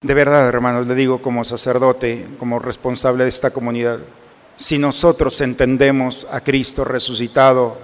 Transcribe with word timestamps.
De 0.00 0.14
verdad, 0.14 0.46
hermanos, 0.46 0.86
le 0.86 0.94
digo 0.94 1.20
como 1.20 1.42
sacerdote, 1.42 2.24
como 2.38 2.60
responsable 2.60 3.24
de 3.24 3.30
esta 3.30 3.50
comunidad, 3.50 3.98
si 4.54 4.78
nosotros 4.78 5.40
entendemos 5.40 6.24
a 6.30 6.40
Cristo 6.40 6.84
resucitado, 6.84 7.76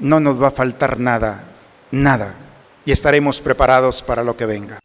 no 0.00 0.18
nos 0.18 0.42
va 0.42 0.48
a 0.48 0.50
faltar 0.50 0.98
nada, 0.98 1.44
nada, 1.92 2.34
y 2.84 2.90
estaremos 2.90 3.40
preparados 3.40 4.02
para 4.02 4.24
lo 4.24 4.36
que 4.36 4.46
venga. 4.46 4.80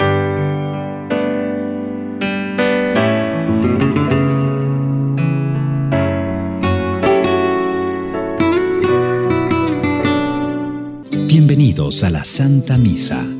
Bienvenidos 11.25 12.03
a 12.03 12.11
la 12.11 12.23
Santa 12.23 12.77
Misa. 12.77 13.36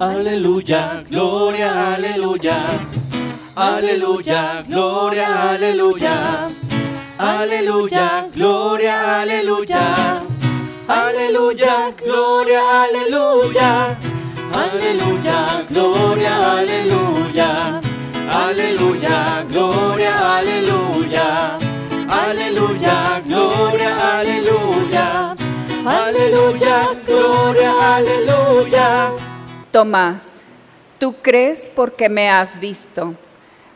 Aleluya, 0.00 1.02
gloria, 1.10 1.94
aleluya. 1.94 2.56
Aleluya, 3.56 4.62
gloria, 4.68 5.26
aleluya. 5.50 6.48
Aleluya, 7.18 8.28
gloria, 8.32 9.20
aleluya. 9.22 10.22
Aleluya, 10.88 11.92
gloria, 11.98 12.62
aleluya. 12.82 13.96
Aleluya, 14.54 15.66
gloria, 15.68 16.34
aleluya. 16.58 17.80
Aleluya, 18.30 19.44
gloria, 19.50 20.14
aleluya. 20.36 21.58
Aleluya, 22.08 23.20
gloria, 23.26 23.92
aleluya. 24.14 25.34
Aleluya, 25.84 26.76
gloria, 27.04 27.72
aleluya. 27.96 29.17
Tomás, 29.70 30.44
tú 30.98 31.16
crees 31.22 31.70
porque 31.74 32.08
me 32.08 32.30
has 32.30 32.58
visto. 32.58 33.14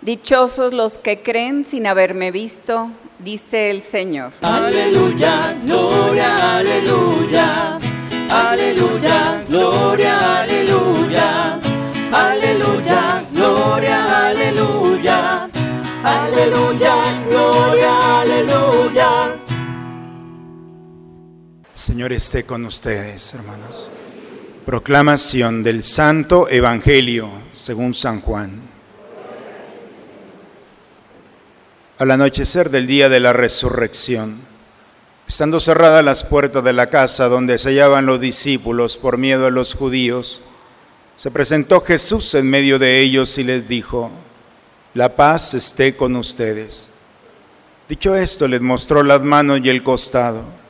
Dichosos 0.00 0.72
los 0.72 0.98
que 0.98 1.22
creen 1.22 1.64
sin 1.64 1.86
haberme 1.86 2.30
visto, 2.30 2.90
dice 3.18 3.70
el 3.70 3.82
Señor. 3.82 4.32
Aleluya, 4.42 5.54
gloria, 5.64 6.56
aleluya. 6.56 7.78
Aleluya, 8.30 9.44
gloria, 9.48 10.40
aleluya. 10.40 11.60
Aleluya, 12.10 13.24
gloria, 13.32 14.28
aleluya. 14.28 15.48
Aleluya, 16.02 17.22
gloria, 17.28 18.20
aleluya. 18.20 19.38
Señor 21.74 22.12
esté 22.12 22.44
con 22.44 22.64
ustedes, 22.64 23.34
hermanos. 23.34 23.88
Proclamación 24.66 25.64
del 25.64 25.82
Santo 25.82 26.48
Evangelio 26.48 27.28
según 27.52 27.94
San 27.94 28.20
Juan. 28.20 28.60
Al 31.98 32.10
anochecer 32.12 32.70
del 32.70 32.86
día 32.86 33.08
de 33.08 33.18
la 33.18 33.32
resurrección, 33.32 34.38
estando 35.26 35.58
cerradas 35.58 36.04
las 36.04 36.22
puertas 36.22 36.62
de 36.62 36.72
la 36.72 36.88
casa 36.90 37.26
donde 37.26 37.58
se 37.58 37.70
hallaban 37.70 38.06
los 38.06 38.20
discípulos 38.20 38.96
por 38.96 39.18
miedo 39.18 39.46
a 39.46 39.50
los 39.50 39.74
judíos, 39.74 40.42
se 41.16 41.32
presentó 41.32 41.80
Jesús 41.80 42.32
en 42.36 42.48
medio 42.48 42.78
de 42.78 43.00
ellos 43.00 43.36
y 43.38 43.42
les 43.42 43.66
dijo, 43.66 44.12
la 44.94 45.16
paz 45.16 45.54
esté 45.54 45.96
con 45.96 46.14
ustedes. 46.14 46.88
Dicho 47.88 48.14
esto, 48.14 48.46
les 48.46 48.60
mostró 48.60 49.02
las 49.02 49.22
manos 49.22 49.58
y 49.64 49.68
el 49.70 49.82
costado. 49.82 50.61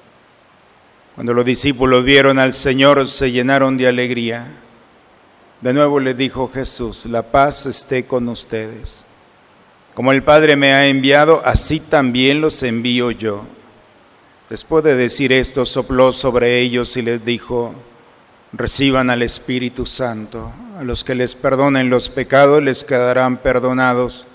Cuando 1.15 1.35
los 1.35 1.45
discípulos 1.45 2.05
vieron 2.05 2.39
al 2.39 2.55
Señor, 2.55 3.07
se 3.07 3.31
llenaron 3.31 3.77
de 3.77 3.87
alegría. 3.87 4.47
De 5.61 5.73
nuevo 5.75 6.01
les 6.01 6.17
dijo 6.17 6.51
Jesús, 6.53 7.07
la 7.07 7.23
paz 7.23 7.67
esté 7.67 8.07
con 8.07 8.29
ustedes. 8.29 9.05
Como 9.95 10.13
el 10.13 10.23
Padre 10.23 10.57
me 10.57 10.73
ha 10.73 10.87
enviado, 10.87 11.43
así 11.45 11.81
también 11.81 12.41
los 12.41 12.63
envío 12.63 13.11
yo. 13.11 13.45
Después 14.49 14.83
de 14.85 14.97
decir 14.97 15.33
esto, 15.33 15.67
sopló 15.67 16.13
sobre 16.13 16.61
ellos 16.61 16.97
y 16.97 17.03
les 17.03 17.23
dijo, 17.25 17.75
reciban 18.53 19.11
al 19.11 19.23
Espíritu 19.23 19.85
Santo. 19.85 20.51
A 20.79 20.83
los 20.83 21.05
que 21.05 21.15
les 21.15 21.35
perdonen 21.35 21.91
los 21.91 22.09
pecados 22.09 22.63
les 22.63 22.85
quedarán 22.85 23.37
perdonados, 23.37 24.27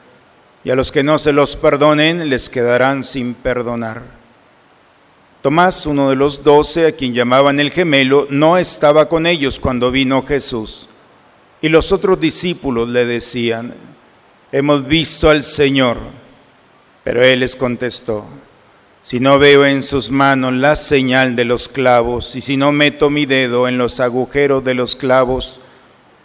y 0.63 0.69
a 0.69 0.75
los 0.75 0.91
que 0.91 1.03
no 1.03 1.17
se 1.17 1.33
los 1.33 1.55
perdonen 1.55 2.29
les 2.29 2.49
quedarán 2.49 3.03
sin 3.03 3.33
perdonar. 3.33 4.16
Tomás, 5.41 5.85
uno 5.85 6.09
de 6.09 6.15
los 6.15 6.43
doce, 6.43 6.87
a 6.87 6.91
quien 6.91 7.13
llamaban 7.13 7.59
el 7.59 7.71
gemelo, 7.71 8.27
no 8.29 8.57
estaba 8.57 9.07
con 9.07 9.25
ellos 9.25 9.59
cuando 9.59 9.91
vino 9.91 10.23
Jesús. 10.23 10.87
Y 11.61 11.69
los 11.69 11.91
otros 11.91 12.19
discípulos 12.19 12.89
le 12.89 13.05
decían, 13.05 13.73
hemos 14.51 14.85
visto 14.87 15.29
al 15.29 15.43
Señor. 15.43 15.97
Pero 17.03 17.23
él 17.23 17.39
les 17.39 17.55
contestó, 17.55 18.25
si 19.01 19.21
no 19.21 19.39
veo 19.39 19.65
en 19.65 19.81
sus 19.83 20.11
manos 20.11 20.53
la 20.53 20.75
señal 20.75 21.35
de 21.37 21.45
los 21.45 21.69
clavos, 21.69 22.35
y 22.35 22.41
si 22.41 22.57
no 22.57 22.73
meto 22.73 23.09
mi 23.09 23.25
dedo 23.25 23.69
en 23.69 23.77
los 23.77 24.01
agujeros 24.01 24.63
de 24.65 24.73
los 24.73 24.97
clavos, 24.97 25.61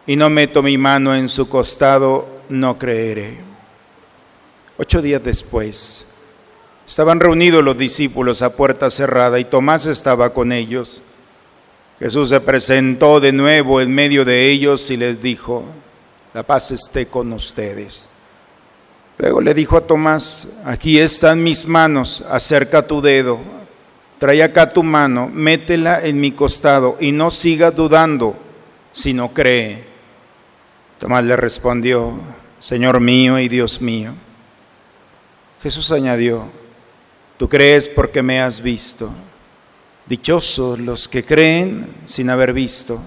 y 0.06 0.16
no 0.16 0.28
meto 0.30 0.62
mi 0.62 0.76
mano 0.78 1.14
en 1.14 1.28
su 1.28 1.48
costado, 1.48 2.26
no 2.48 2.78
creeré. 2.78 3.38
Ocho 4.76 5.00
días 5.00 5.22
después, 5.22 6.08
estaban 6.92 7.20
reunidos 7.20 7.64
los 7.64 7.78
discípulos 7.78 8.42
a 8.42 8.54
puerta 8.54 8.90
cerrada 8.90 9.40
y 9.40 9.46
Tomás 9.46 9.86
estaba 9.86 10.34
con 10.34 10.52
ellos. 10.52 11.00
Jesús 11.98 12.28
se 12.28 12.38
presentó 12.42 13.18
de 13.18 13.32
nuevo 13.32 13.80
en 13.80 13.94
medio 13.94 14.26
de 14.26 14.50
ellos 14.50 14.90
y 14.90 14.98
les 14.98 15.22
dijo, 15.22 15.64
la 16.34 16.42
paz 16.42 16.70
esté 16.70 17.06
con 17.06 17.32
ustedes. 17.32 18.10
Luego 19.16 19.40
le 19.40 19.54
dijo 19.54 19.78
a 19.78 19.86
Tomás, 19.86 20.48
aquí 20.66 20.98
están 20.98 21.42
mis 21.42 21.66
manos, 21.66 22.26
acerca 22.28 22.86
tu 22.86 23.00
dedo, 23.00 23.38
trae 24.18 24.42
acá 24.42 24.68
tu 24.68 24.82
mano, 24.82 25.30
métela 25.32 26.04
en 26.04 26.20
mi 26.20 26.32
costado 26.32 26.98
y 27.00 27.10
no 27.10 27.30
sigas 27.30 27.74
dudando, 27.74 28.36
sino 28.92 29.32
cree. 29.32 29.86
Tomás 30.98 31.24
le 31.24 31.36
respondió, 31.36 32.20
Señor 32.60 33.00
mío 33.00 33.38
y 33.38 33.48
Dios 33.48 33.80
mío. 33.80 34.12
Jesús 35.62 35.90
añadió, 35.90 36.60
tú 37.42 37.48
crees 37.48 37.88
porque 37.88 38.22
me 38.22 38.40
has 38.40 38.62
visto. 38.62 39.10
Dichosos 40.06 40.78
los 40.78 41.08
que 41.08 41.24
creen 41.24 41.88
sin 42.04 42.30
haber 42.30 42.52
visto. 42.52 43.02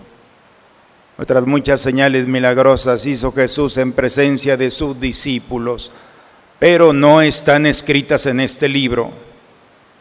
Otras 1.18 1.46
muchas 1.46 1.80
señales 1.80 2.28
milagrosas 2.28 3.06
hizo 3.06 3.32
Jesús 3.32 3.78
en 3.78 3.94
presencia 3.94 4.58
de 4.58 4.72
sus 4.72 5.00
discípulos, 5.00 5.90
pero 6.60 6.92
no 6.92 7.22
están 7.22 7.66
escritas 7.66 8.26
en 8.26 8.42
este 8.42 8.68
libro. 8.68 9.14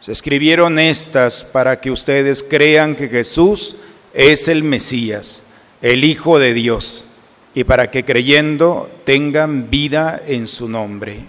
Se 0.01 0.11
escribieron 0.11 0.79
estas 0.79 1.45
para 1.45 1.79
que 1.79 1.89
ustedes 1.89 2.43
crean 2.43 2.93
que 2.93 3.07
Jesús 3.07 3.77
es 4.13 4.49
el 4.49 4.65
Mesías, 4.65 5.43
el 5.81 6.03
Hijo 6.03 6.39
de 6.39 6.53
Dios, 6.53 7.05
y 7.53 7.63
para 7.63 7.89
que 7.89 8.03
creyendo 8.03 8.91
tengan 9.05 9.69
vida 9.69 10.21
en 10.27 10.45
su 10.47 10.67
nombre. 10.67 11.23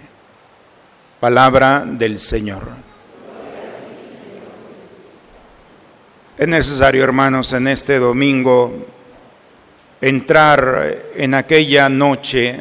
Palabra 1.20 1.84
del 1.86 2.18
Señor. 2.18 2.85
Es 6.38 6.46
necesario, 6.46 7.02
hermanos, 7.02 7.54
en 7.54 7.66
este 7.66 7.98
domingo 7.98 8.86
entrar 10.02 11.04
en 11.14 11.32
aquella 11.32 11.88
noche 11.88 12.56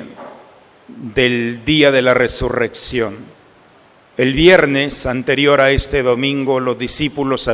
del 0.87 1.65
día 1.65 1.91
de 1.91 2.01
la 2.01 2.13
resurrección. 2.13 3.17
El 4.15 4.31
viernes 4.31 5.05
anterior 5.05 5.59
a 5.59 5.71
este 5.71 6.03
domingo 6.03 6.61
los 6.61 6.77
discípulos, 6.77 7.51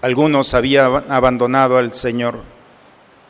algunos 0.00 0.54
habían 0.54 1.10
abandonado 1.10 1.76
al 1.76 1.92
Señor. 1.92 2.38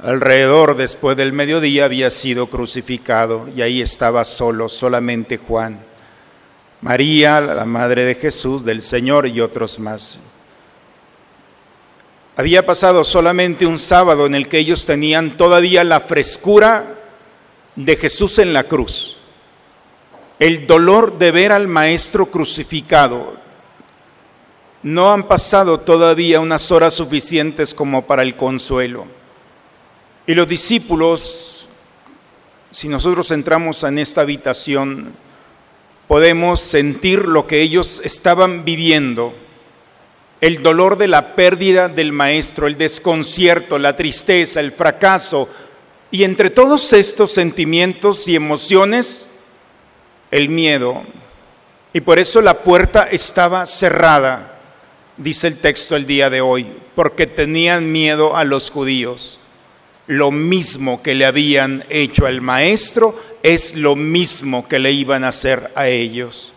Alrededor 0.03 0.77
después 0.77 1.17
del 1.17 1.33
mediodía 1.33 1.87
había 1.87 2.11
sido 2.11 2.49
crucificado 2.49 3.49
y 3.57 3.63
ahí 3.63 3.81
estaba 3.81 4.23
solo, 4.27 4.69
solamente 4.69 5.39
Juan. 5.39 5.79
María, 6.83 7.41
la 7.41 7.65
madre 7.65 8.05
de 8.05 8.17
Jesús, 8.17 8.67
del 8.67 8.83
Señor 8.83 9.27
y 9.27 9.41
otros 9.41 9.79
más. 9.79 10.19
Había 12.37 12.67
pasado 12.67 13.05
solamente 13.05 13.65
un 13.65 13.79
sábado 13.79 14.27
en 14.27 14.35
el 14.35 14.49
que 14.49 14.59
ellos 14.59 14.87
tenían 14.87 15.37
todavía 15.37 15.85
la 15.85 16.01
frescura 16.01 16.99
de 17.77 17.97
Jesús 17.97 18.41
en 18.41 18.53
la 18.53 18.65
cruz, 18.65 19.19
el 20.41 20.67
dolor 20.67 21.17
de 21.17 21.31
ver 21.31 21.53
al 21.53 21.69
Maestro 21.69 22.27
crucificado. 22.27 23.37
No 24.83 25.13
han 25.13 25.29
pasado 25.29 25.79
todavía 25.79 26.41
unas 26.41 26.73
horas 26.73 26.95
suficientes 26.95 27.73
como 27.73 28.05
para 28.05 28.23
el 28.23 28.37
consuelo. 28.37 29.07
Y 30.27 30.35
los 30.35 30.49
discípulos, 30.49 31.69
si 32.73 32.89
nosotros 32.89 33.31
entramos 33.31 33.85
en 33.85 33.99
esta 33.99 34.23
habitación, 34.23 35.15
podemos 36.09 36.61
sentir 36.61 37.29
lo 37.29 37.47
que 37.47 37.63
ellos 37.63 38.03
estaban 38.05 38.65
viviendo 38.65 39.35
el 40.45 40.63
dolor 40.63 40.99
de 40.99 41.09
la 41.09 41.35
pérdida 41.37 41.89
del 41.89 42.13
maestro, 42.13 42.67
el 42.67 42.77
desconcierto, 42.77 43.79
la 43.79 43.97
tristeza, 43.97 44.61
el 44.61 44.73
fracaso 44.73 45.49
Y 46.11 46.23
entre 46.23 46.51
todos 46.51 46.93
estos 46.93 47.33
sentimientos 47.33 48.29
y 48.29 48.37
emociones, 48.37 49.31
el 50.31 50.51
miedo. 50.51 51.03
Y 51.95 52.03
por 52.03 52.19
eso 52.19 52.43
la 52.43 52.59
puerta 52.59 53.09
estaba 53.11 53.65
cerrada, 53.65 54.61
dice 55.17 55.49
el 55.49 55.59
texto 55.61 55.97
el 55.97 56.07
día 56.07 56.29
de 56.29 56.43
hoy, 56.43 56.67
porque 56.95 57.27
tenían 57.27 57.91
miedo 57.91 58.37
a 58.37 58.45
los 58.45 58.71
judíos. 58.71 59.41
Lo 60.07 60.31
mismo 60.31 61.03
que 61.03 61.15
le 61.15 61.25
habían 61.25 61.87
hecho 61.89 62.27
al 62.27 62.43
maestro 62.43 63.19
es 63.43 63.77
lo 63.77 63.97
mismo 63.97 64.69
que 64.69 64.79
le 64.79 64.93
iban 64.93 65.25
a 65.25 65.29
hacer 65.29 65.73
a 65.75 65.89
ellos. 65.89 66.54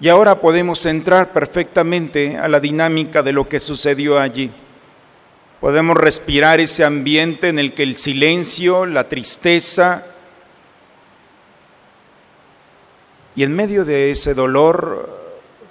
Y 0.00 0.08
ahora 0.08 0.40
podemos 0.40 0.84
entrar 0.86 1.32
perfectamente 1.32 2.36
a 2.36 2.48
la 2.48 2.60
dinámica 2.60 3.22
de 3.22 3.32
lo 3.32 3.48
que 3.48 3.60
sucedió 3.60 4.18
allí. 4.18 4.50
Podemos 5.60 5.96
respirar 5.96 6.60
ese 6.60 6.84
ambiente 6.84 7.48
en 7.48 7.58
el 7.58 7.72
que 7.74 7.84
el 7.84 7.96
silencio, 7.96 8.86
la 8.86 9.08
tristeza, 9.08 10.04
y 13.36 13.42
en 13.42 13.54
medio 13.54 13.84
de 13.84 14.10
ese 14.10 14.34
dolor 14.34 15.24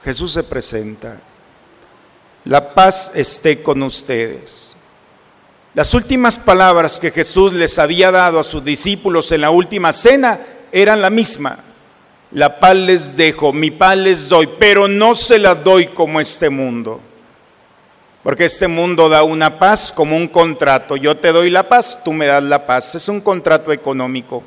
Jesús 0.04 0.34
se 0.34 0.44
presenta. 0.44 1.20
La 2.46 2.74
paz 2.74 3.12
esté 3.16 3.62
con 3.62 3.81
ustedes. 3.84 4.75
Las 5.74 5.94
últimas 5.94 6.38
palabras 6.38 7.00
que 7.00 7.10
Jesús 7.10 7.54
les 7.54 7.80
había 7.80 8.12
dado 8.12 8.40
a 8.40 8.44
sus 8.44 8.64
discípulos 8.64 9.31
en 9.31 9.42
la 9.42 9.50
última 9.50 9.94
cena 9.94 10.40
eran 10.72 11.02
la 11.02 11.10
misma. 11.10 11.58
La 12.34 12.60
paz 12.60 12.76
les 12.76 13.16
dejo, 13.16 13.54
mi 13.54 13.70
paz 13.70 13.96
les 13.98 14.30
doy, 14.30 14.50
pero 14.60 14.88
no 14.88 15.14
se 15.14 15.38
la 15.38 15.54
doy 15.54 15.88
como 15.88 16.20
este 16.20 16.50
mundo. 16.50 17.00
Porque 18.24 18.46
este 18.46 18.68
mundo 18.68 19.10
da 19.10 19.24
una 19.24 19.60
paz 19.60 19.92
como 19.92 20.16
un 20.16 20.28
contrato. 20.28 20.96
Yo 20.96 21.18
te 21.18 21.32
doy 21.32 21.50
la 21.50 21.68
paz, 21.68 22.04
tú 22.04 22.14
me 22.14 22.26
das 22.26 22.42
la 22.42 22.66
paz. 22.66 22.96
Es 22.96 23.08
un 23.08 23.22
contrato 23.22 23.72
económico. 23.72 24.44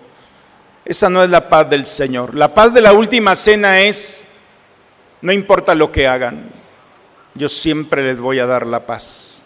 Esa 0.84 1.10
no 1.10 1.22
es 1.22 1.30
la 1.30 1.48
paz 1.48 1.68
del 1.68 1.86
Señor. 1.86 2.34
La 2.34 2.54
paz 2.54 2.72
de 2.72 2.80
la 2.80 2.92
última 2.92 3.36
cena 3.36 3.80
es, 3.80 4.20
no 5.20 5.30
importa 5.30 5.74
lo 5.74 5.92
que 5.92 6.08
hagan, 6.08 6.50
yo 7.34 7.48
siempre 7.48 8.02
les 8.02 8.18
voy 8.18 8.38
a 8.38 8.46
dar 8.46 8.66
la 8.66 8.86
paz. 8.86 9.42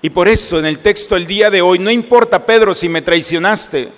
Y 0.00 0.10
por 0.10 0.28
eso 0.28 0.58
en 0.58 0.66
el 0.66 0.78
texto 0.78 1.16
el 1.16 1.26
día 1.26 1.50
de 1.50 1.60
hoy, 1.60 1.78
no 1.78 1.90
importa 1.90 2.46
Pedro 2.46 2.72
si 2.72 2.88
me 2.88 3.02
traicionaste, 3.02 3.88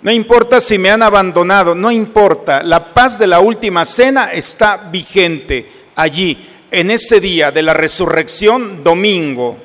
no 0.00 0.12
importa 0.12 0.60
si 0.60 0.78
me 0.78 0.90
han 0.90 1.02
abandonado, 1.02 1.74
no 1.74 1.90
importa. 1.90 2.62
La 2.62 2.94
paz 2.94 3.18
de 3.18 3.26
la 3.26 3.40
última 3.40 3.84
cena 3.84 4.32
está 4.32 4.76
vigente 4.90 5.70
allí, 5.96 6.38
en 6.70 6.90
ese 6.90 7.20
día 7.20 7.50
de 7.50 7.62
la 7.62 7.74
resurrección, 7.74 8.84
domingo. 8.84 9.58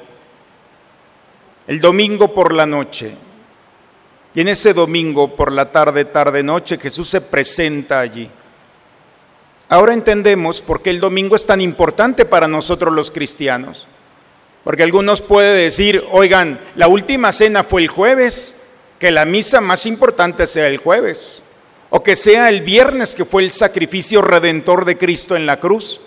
El 1.68 1.80
domingo 1.80 2.34
por 2.34 2.54
la 2.54 2.66
noche. 2.66 3.12
Y 4.34 4.42
en 4.42 4.48
ese 4.48 4.74
domingo 4.74 5.36
por 5.36 5.52
la 5.52 5.72
tarde, 5.72 6.06
tarde, 6.06 6.42
noche, 6.42 6.80
Jesús 6.80 7.08
se 7.10 7.22
presenta 7.22 8.00
allí. 8.00 8.30
Ahora 9.70 9.94
entendemos 9.94 10.62
por 10.62 10.82
qué 10.82 10.90
el 10.90 11.00
domingo 11.00 11.36
es 11.36 11.46
tan 11.46 11.62
importante 11.62 12.26
para 12.26 12.48
nosotros 12.48 12.92
los 12.94 13.12
cristianos. 13.12 13.88
Porque 14.64 14.84
algunos 14.84 15.22
pueden 15.22 15.58
decir, 15.58 16.04
oigan, 16.12 16.60
la 16.76 16.88
última 16.88 17.32
cena 17.32 17.64
fue 17.64 17.82
el 17.82 17.88
jueves, 17.88 18.63
que 19.04 19.12
la 19.12 19.26
misa 19.26 19.60
más 19.60 19.86
importante 19.86 20.48
sea 20.48 20.66
el 20.68 20.78
jueves, 20.78 21.44
o 21.90 22.02
que 22.02 22.16
sea 22.16 22.48
el 22.48 22.62
viernes 22.62 23.16
que 23.16 23.26
fue 23.26 23.44
el 23.44 23.52
sacrificio 23.52 24.22
redentor 24.22 24.86
de 24.86 24.98
Cristo 24.98 25.36
en 25.36 25.46
la 25.46 25.60
cruz. 25.60 26.00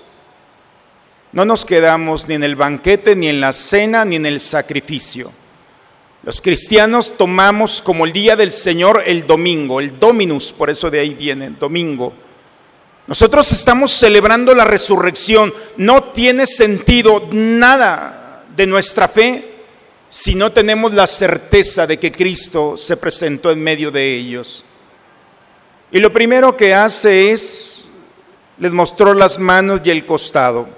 No 1.33 1.45
nos 1.45 1.67
quedamos 1.67 2.27
ni 2.27 2.37
en 2.37 2.43
el 2.43 2.57
banquete, 2.57 3.15
ni 3.15 3.29
en 3.29 3.39
la 3.39 3.53
cena, 3.53 4.07
ni 4.07 4.17
en 4.17 4.25
el 4.25 4.41
sacrificio. 4.41 5.31
Los 6.23 6.41
cristianos 6.41 7.19
tomamos 7.19 7.83
como 7.83 8.07
el 8.07 8.15
día 8.15 8.35
del 8.35 8.55
Señor 8.55 9.03
el 9.05 9.27
domingo, 9.27 9.79
el 9.79 10.01
dominus, 10.01 10.51
por 10.51 10.71
eso 10.71 10.91
de 10.91 11.01
ahí 11.01 11.13
viene, 11.13 11.49
el 11.49 11.59
domingo. 11.59 12.15
Nosotros 13.07 13.53
estamos 13.53 13.91
celebrando 13.91 14.55
la 14.55 14.65
resurrección. 14.65 15.53
No 15.77 16.03
tiene 16.03 16.47
sentido 16.47 17.29
nada 17.31 18.47
de 18.57 18.67
nuestra 18.67 19.07
fe 19.07 19.56
si 20.09 20.35
no 20.35 20.53
tenemos 20.53 20.95
la 20.95 21.07
certeza 21.07 21.87
de 21.87 21.99
que 21.99 22.13
Cristo 22.13 22.77
se 22.77 22.97
presentó 22.97 23.51
en 23.51 23.63
medio 23.63 23.91
de 23.91 24.15
ellos. 24.15 24.65
Y 25.91 26.01
lo 26.01 26.13
primero 26.13 26.57
que 26.57 26.75
hace 26.75 27.33
es, 27.33 27.85
les 28.59 28.73
mostró 28.73 29.15
las 29.15 29.39
manos 29.39 29.81
y 29.85 29.91
el 29.91 30.07
costado. 30.07 30.69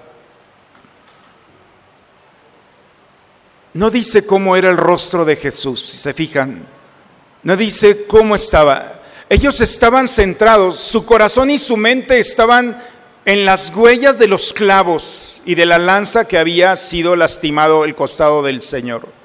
No 3.74 3.90
dice 3.90 4.26
cómo 4.26 4.56
era 4.56 4.70
el 4.70 4.76
rostro 4.76 5.24
de 5.24 5.36
Jesús, 5.36 5.80
si 5.80 5.98
se 5.98 6.12
fijan. 6.12 6.66
No 7.42 7.56
dice 7.56 8.06
cómo 8.06 8.34
estaba. 8.34 9.00
Ellos 9.28 9.60
estaban 9.60 10.08
centrados, 10.08 10.80
su 10.80 11.04
corazón 11.04 11.50
y 11.50 11.58
su 11.58 11.76
mente 11.76 12.18
estaban 12.18 12.82
en 13.24 13.44
las 13.44 13.74
huellas 13.76 14.18
de 14.18 14.26
los 14.26 14.54
clavos 14.54 15.42
y 15.44 15.54
de 15.54 15.66
la 15.66 15.78
lanza 15.78 16.26
que 16.26 16.38
había 16.38 16.74
sido 16.76 17.14
lastimado 17.14 17.84
el 17.84 17.94
costado 17.94 18.42
del 18.42 18.62
Señor. 18.62 19.17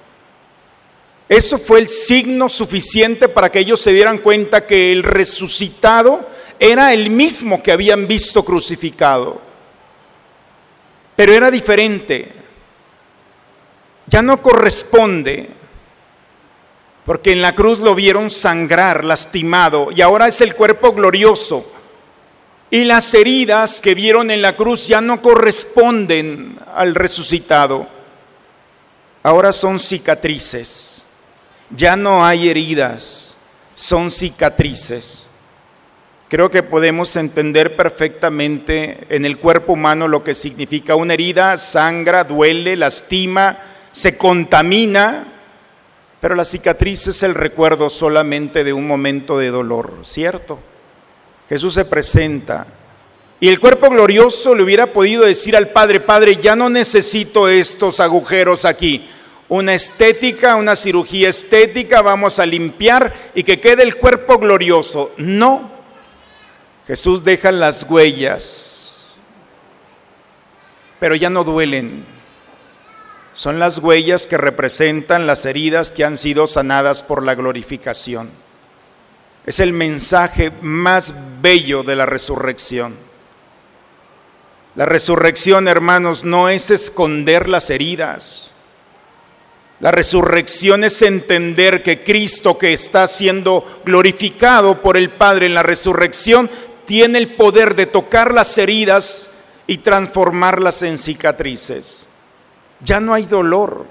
Eso 1.34 1.58
fue 1.58 1.80
el 1.80 1.90
signo 1.90 2.48
suficiente 2.48 3.28
para 3.28 3.52
que 3.52 3.58
ellos 3.58 3.82
se 3.82 3.92
dieran 3.92 4.20
cuenta 4.20 4.68
que 4.68 4.92
el 4.92 5.02
resucitado 5.02 6.30
era 6.60 6.94
el 6.94 7.10
mismo 7.10 7.64
que 7.64 7.72
habían 7.72 8.08
visto 8.08 8.46
crucificado. 8.46 9.42
Pero 11.16 11.34
era 11.34 11.50
diferente. 11.50 12.32
Ya 14.06 14.22
no 14.22 14.44
corresponde. 14.44 15.50
Porque 17.04 17.32
en 17.32 17.42
la 17.42 17.56
cruz 17.56 17.80
lo 17.80 17.96
vieron 17.96 18.30
sangrar, 18.30 19.04
lastimado, 19.04 19.90
y 19.92 20.02
ahora 20.02 20.28
es 20.28 20.40
el 20.42 20.54
cuerpo 20.54 20.94
glorioso. 20.94 21.66
Y 22.70 22.84
las 22.84 23.12
heridas 23.16 23.82
que 23.82 23.96
vieron 23.96 24.30
en 24.30 24.44
la 24.44 24.56
cruz 24.56 24.88
ya 24.88 25.02
no 25.02 25.20
corresponden 25.20 26.60
al 26.76 26.94
resucitado. 26.94 27.88
Ahora 29.24 29.52
son 29.52 29.80
cicatrices 29.80 30.93
ya 31.76 31.96
no 31.96 32.26
hay 32.26 32.50
heridas, 32.50 33.36
son 33.74 34.12
cicatrices. 34.12 35.28
Creo 36.30 36.50
que 36.50 36.64
podemos 36.64 37.16
entender 37.16 37.76
perfectamente 37.76 39.06
en 39.10 39.26
el 39.26 39.38
cuerpo 39.38 39.74
humano 39.74 40.08
lo 40.08 40.24
que 40.24 40.34
significa 40.34 40.96
una 40.96 41.14
herida, 41.14 41.58
sangra, 41.58 42.24
duele, 42.24 42.76
lastima, 42.76 43.60
se 43.92 44.18
contamina, 44.18 45.28
pero 46.20 46.36
la 46.36 46.46
cicatriz 46.46 47.08
es 47.08 47.22
el 47.22 47.36
recuerdo 47.36 47.90
solamente 47.90 48.64
de 48.64 48.74
un 48.74 48.88
momento 48.88 49.38
de 49.38 49.50
dolor, 49.50 50.00
¿cierto? 50.04 50.60
Jesús 51.50 51.76
se 51.76 51.86
presenta 51.86 52.66
y 53.40 53.50
el 53.50 53.60
cuerpo 53.60 53.90
glorioso 53.90 54.56
le 54.56 54.64
hubiera 54.64 54.88
podido 54.88 55.26
decir 55.26 55.58
al 55.58 55.68
Padre, 55.68 56.00
Padre, 56.00 56.38
ya 56.42 56.56
no 56.56 56.70
necesito 56.70 57.50
estos 57.50 58.00
agujeros 58.00 58.64
aquí, 58.64 59.06
una 59.50 59.74
estética, 59.74 60.56
una 60.56 60.76
cirugía 60.76 61.30
estética, 61.30 62.02
vamos 62.02 62.40
a 62.40 62.46
limpiar 62.46 63.14
y 63.36 63.44
que 63.44 63.60
quede 63.60 63.84
el 63.84 63.98
cuerpo 63.98 64.38
glorioso. 64.38 65.14
No, 65.18 65.72
Jesús 66.88 67.24
deja 67.24 67.52
las 67.52 67.84
huellas, 67.84 69.08
pero 71.00 71.16
ya 71.16 71.30
no 71.30 71.44
duelen. 71.44 72.06
Son 73.34 73.58
las 73.58 73.80
huellas 73.80 74.28
que 74.28 74.38
representan 74.38 75.26
las 75.26 75.46
heridas 75.46 75.92
que 75.92 76.04
han 76.06 76.18
sido 76.18 76.46
sanadas 76.46 77.02
por 77.02 77.24
la 77.24 77.36
glorificación. 77.36 78.30
Es 79.46 79.60
el 79.60 79.74
mensaje 79.74 80.52
más 80.62 81.42
bello 81.42 81.84
de 81.84 81.96
la 81.96 82.06
resurrección. 82.06 82.96
La 84.76 84.86
resurrección, 84.86 85.68
hermanos, 85.68 86.24
no 86.24 86.48
es 86.50 86.72
esconder 86.72 87.50
las 87.50 87.70
heridas. 87.70 88.53
La 89.80 89.92
resurrección 89.92 90.84
es 90.84 91.02
entender 91.02 91.84
que 91.84 92.04
Cristo 92.04 92.58
que 92.58 92.74
está 92.74 93.08
siendo 93.08 93.82
glorificado 93.84 94.82
por 94.82 94.98
el 94.98 95.10
Padre 95.10 95.48
en 95.48 95.54
la 95.54 95.64
resurrección 95.64 96.50
tiene 96.86 97.18
el 97.18 97.30
poder 97.30 97.76
de 97.76 97.86
tocar 97.86 98.34
las 98.34 98.58
heridas 98.58 99.30
y 99.68 99.78
transformarlas 99.78 100.84
en 100.84 100.98
cicatrices. 100.98 102.06
Ya 102.84 103.00
no 103.00 103.14
hay 103.14 103.26
dolor. 103.26 103.86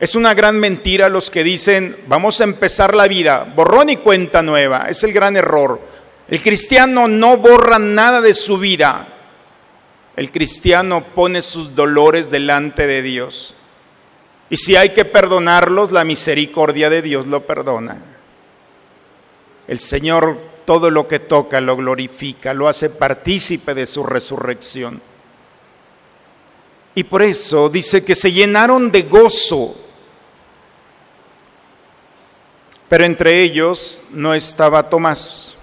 Es 0.00 0.14
una 0.16 0.34
gran 0.34 0.58
mentira 0.58 1.08
los 1.08 1.30
que 1.30 1.44
dicen, 1.44 1.96
vamos 2.08 2.40
a 2.40 2.44
empezar 2.44 2.94
la 2.94 3.06
vida, 3.06 3.46
borrón 3.54 3.90
y 3.90 3.96
cuenta 3.96 4.42
nueva. 4.42 4.86
Es 4.88 5.04
el 5.04 5.12
gran 5.12 5.36
error. 5.36 5.80
El 6.28 6.42
cristiano 6.42 7.06
no 7.08 7.36
borra 7.36 7.78
nada 7.78 8.20
de 8.20 8.34
su 8.34 8.58
vida. 8.58 9.06
El 10.16 10.30
cristiano 10.30 11.04
pone 11.14 11.40
sus 11.40 11.74
dolores 11.74 12.30
delante 12.30 12.86
de 12.86 13.02
Dios. 13.02 13.54
Y 14.52 14.58
si 14.58 14.76
hay 14.76 14.90
que 14.90 15.06
perdonarlos, 15.06 15.92
la 15.92 16.04
misericordia 16.04 16.90
de 16.90 17.00
Dios 17.00 17.26
lo 17.26 17.46
perdona. 17.46 18.04
El 19.66 19.78
Señor 19.78 20.36
todo 20.66 20.90
lo 20.90 21.08
que 21.08 21.20
toca 21.20 21.58
lo 21.62 21.74
glorifica, 21.74 22.52
lo 22.52 22.68
hace 22.68 22.90
partícipe 22.90 23.72
de 23.72 23.86
su 23.86 24.04
resurrección. 24.04 25.00
Y 26.94 27.04
por 27.04 27.22
eso 27.22 27.70
dice 27.70 28.04
que 28.04 28.14
se 28.14 28.30
llenaron 28.30 28.92
de 28.92 29.04
gozo. 29.04 29.74
pero 32.90 33.06
entre 33.06 33.40
ellos 33.40 34.02
no 34.10 34.34
estaba 34.34 34.90
Tomás. 34.90 35.54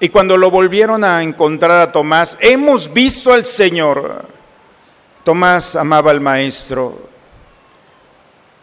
Y 0.00 0.10
cuando 0.10 0.36
lo 0.36 0.50
volvieron 0.50 1.02
a 1.02 1.22
encontrar 1.22 1.80
a 1.80 1.92
Tomás, 1.92 2.36
hemos 2.42 2.92
visto 2.92 3.32
al 3.32 3.46
Señor. 3.46 4.39
Tomás 5.24 5.76
amaba 5.76 6.10
al 6.10 6.20
Maestro. 6.20 7.10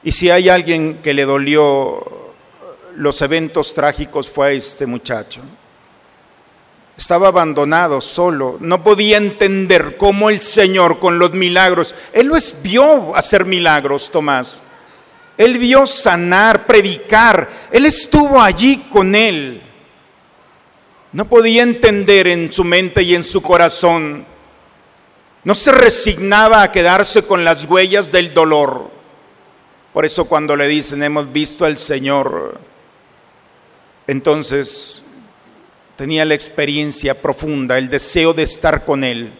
Y 0.03 0.11
si 0.11 0.29
hay 0.29 0.49
alguien 0.49 0.99
que 1.03 1.13
le 1.13 1.25
dolió 1.25 2.03
los 2.95 3.21
eventos 3.21 3.73
trágicos 3.73 4.29
fue 4.29 4.47
a 4.47 4.51
este 4.51 4.85
muchacho. 4.85 5.41
Estaba 6.97 7.27
abandonado, 7.27 8.01
solo. 8.01 8.57
No 8.59 8.83
podía 8.83 9.17
entender 9.17 9.97
cómo 9.97 10.31
el 10.31 10.41
Señor 10.41 10.99
con 10.99 11.19
los 11.19 11.33
milagros, 11.33 11.93
Él 12.11 12.27
lo 12.27 12.35
vio 12.63 13.15
hacer 13.15 13.45
milagros, 13.45 14.09
Tomás. 14.09 14.63
Él 15.37 15.59
vio 15.59 15.85
sanar, 15.85 16.65
predicar. 16.65 17.47
Él 17.71 17.85
estuvo 17.85 18.41
allí 18.41 18.87
con 18.91 19.13
él. 19.13 19.61
No 21.11 21.29
podía 21.29 21.61
entender 21.61 22.27
en 22.27 22.51
su 22.51 22.63
mente 22.63 23.03
y 23.03 23.13
en 23.13 23.23
su 23.23 23.41
corazón. 23.41 24.25
No 25.47 25.55
se 25.55 25.71
resignaba 25.71 26.61
a 26.61 26.73
quedarse 26.73 27.25
con 27.25 27.45
las 27.45 27.63
huellas 27.63 28.11
del 28.11 28.33
dolor. 28.33 28.91
Por 29.93 30.03
eso 30.03 30.25
cuando 30.25 30.57
le 30.57 30.67
dicen, 30.67 31.01
hemos 31.03 31.31
visto 31.31 31.63
al 31.63 31.77
Señor, 31.77 32.59
entonces 34.07 35.03
tenía 35.95 36.25
la 36.25 36.33
experiencia 36.33 37.21
profunda, 37.21 37.77
el 37.77 37.87
deseo 37.87 38.33
de 38.33 38.43
estar 38.43 38.83
con 38.83 39.05
Él. 39.05 39.31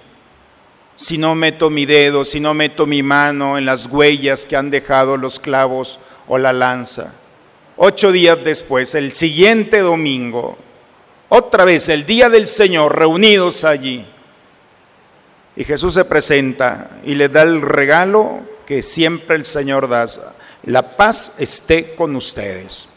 Si 0.95 1.17
no 1.17 1.35
meto 1.35 1.69
mi 1.69 1.85
dedo, 1.85 2.23
si 2.23 2.39
no 2.39 2.53
meto 2.53 2.85
mi 2.85 3.03
mano 3.03 3.57
en 3.57 3.65
las 3.65 3.87
huellas 3.87 4.45
que 4.45 4.55
han 4.55 4.69
dejado 4.69 5.17
los 5.17 5.41
clavos 5.41 5.99
o 6.25 6.37
la 6.37 6.53
lanza. 6.53 7.15
Ocho 7.75 8.13
días 8.13 8.41
después, 8.45 8.95
el 8.95 9.13
siguiente 9.13 9.79
domingo, 9.79 10.57
otra 11.27 11.65
vez 11.65 11.89
el 11.89 12.05
día 12.05 12.29
del 12.29 12.47
Señor, 12.47 12.97
reunidos 12.97 13.65
allí. 13.65 14.05
Y 15.57 15.63
Jesús 15.63 15.95
se 15.95 16.05
presenta 16.05 16.99
y 17.03 17.15
le 17.15 17.29
da 17.29 17.41
el 17.41 17.63
regalo 17.63 18.41
que 18.67 18.83
siempre 18.83 19.35
el 19.35 19.43
Señor 19.43 19.89
da. 19.89 20.05
La 20.65 20.95
paz 20.95 21.33
esté 21.39 21.95
con 21.95 22.15
ustedes. 22.15 22.87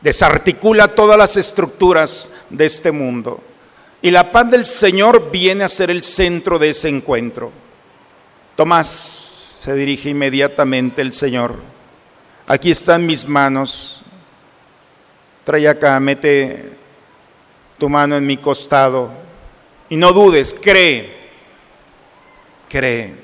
Desarticula 0.00 0.88
todas 0.88 1.18
las 1.18 1.36
estructuras 1.36 2.30
de 2.48 2.64
este 2.64 2.90
mundo. 2.90 3.42
Y 4.00 4.10
la 4.10 4.32
paz 4.32 4.50
del 4.50 4.64
Señor 4.64 5.30
viene 5.30 5.62
a 5.62 5.68
ser 5.68 5.90
el 5.90 6.02
centro 6.04 6.58
de 6.58 6.70
ese 6.70 6.88
encuentro. 6.88 7.52
Tomás 8.56 9.56
se 9.60 9.74
dirige 9.74 10.08
inmediatamente 10.08 11.02
el 11.02 11.12
Señor. 11.12 11.54
Aquí 12.46 12.70
están 12.70 13.04
mis 13.04 13.28
manos. 13.28 14.00
Trae 15.44 15.68
acá, 15.68 16.00
mete 16.00 16.78
tu 17.76 17.90
mano 17.90 18.16
en 18.16 18.26
mi 18.26 18.38
costado 18.38 19.29
y 19.90 19.96
no 19.96 20.12
dudes, 20.12 20.54
cree, 20.54 21.12
cree. 22.68 23.14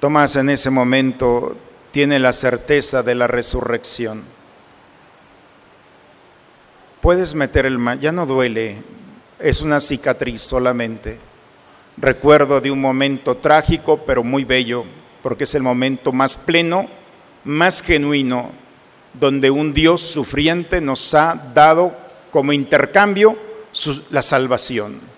Tomás 0.00 0.34
en 0.34 0.50
ese 0.50 0.68
momento 0.68 1.56
tiene 1.92 2.18
la 2.18 2.32
certeza 2.32 3.04
de 3.04 3.14
la 3.14 3.28
resurrección. 3.28 4.24
Puedes 7.00 7.34
meter 7.34 7.66
el 7.66 7.78
mano, 7.78 8.00
ya 8.00 8.10
no 8.10 8.26
duele, 8.26 8.82
es 9.38 9.62
una 9.62 9.78
cicatriz 9.78 10.42
solamente. 10.42 11.18
Recuerdo 11.96 12.60
de 12.60 12.72
un 12.72 12.80
momento 12.80 13.36
trágico, 13.36 13.98
pero 14.04 14.24
muy 14.24 14.44
bello, 14.44 14.84
porque 15.22 15.44
es 15.44 15.54
el 15.54 15.62
momento 15.62 16.12
más 16.12 16.36
pleno, 16.36 16.88
más 17.44 17.80
genuino, 17.80 18.50
donde 19.14 19.52
un 19.52 19.72
Dios 19.72 20.00
sufriente 20.00 20.80
nos 20.80 21.14
ha 21.14 21.52
dado 21.54 21.96
como 22.32 22.52
intercambio 22.52 23.36
la 24.10 24.22
salvación. 24.22 25.11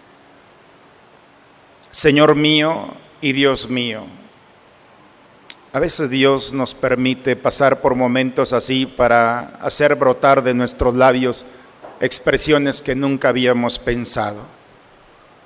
Señor 1.94 2.34
mío 2.34 2.88
y 3.20 3.30
Dios 3.30 3.70
mío. 3.70 4.02
A 5.72 5.78
veces 5.78 6.10
Dios 6.10 6.52
nos 6.52 6.74
permite 6.74 7.36
pasar 7.36 7.80
por 7.80 7.94
momentos 7.94 8.52
así 8.52 8.84
para 8.84 9.54
hacer 9.62 9.94
brotar 9.94 10.42
de 10.42 10.54
nuestros 10.54 10.96
labios 10.96 11.46
expresiones 12.00 12.82
que 12.82 12.96
nunca 12.96 13.28
habíamos 13.28 13.78
pensado. 13.78 14.40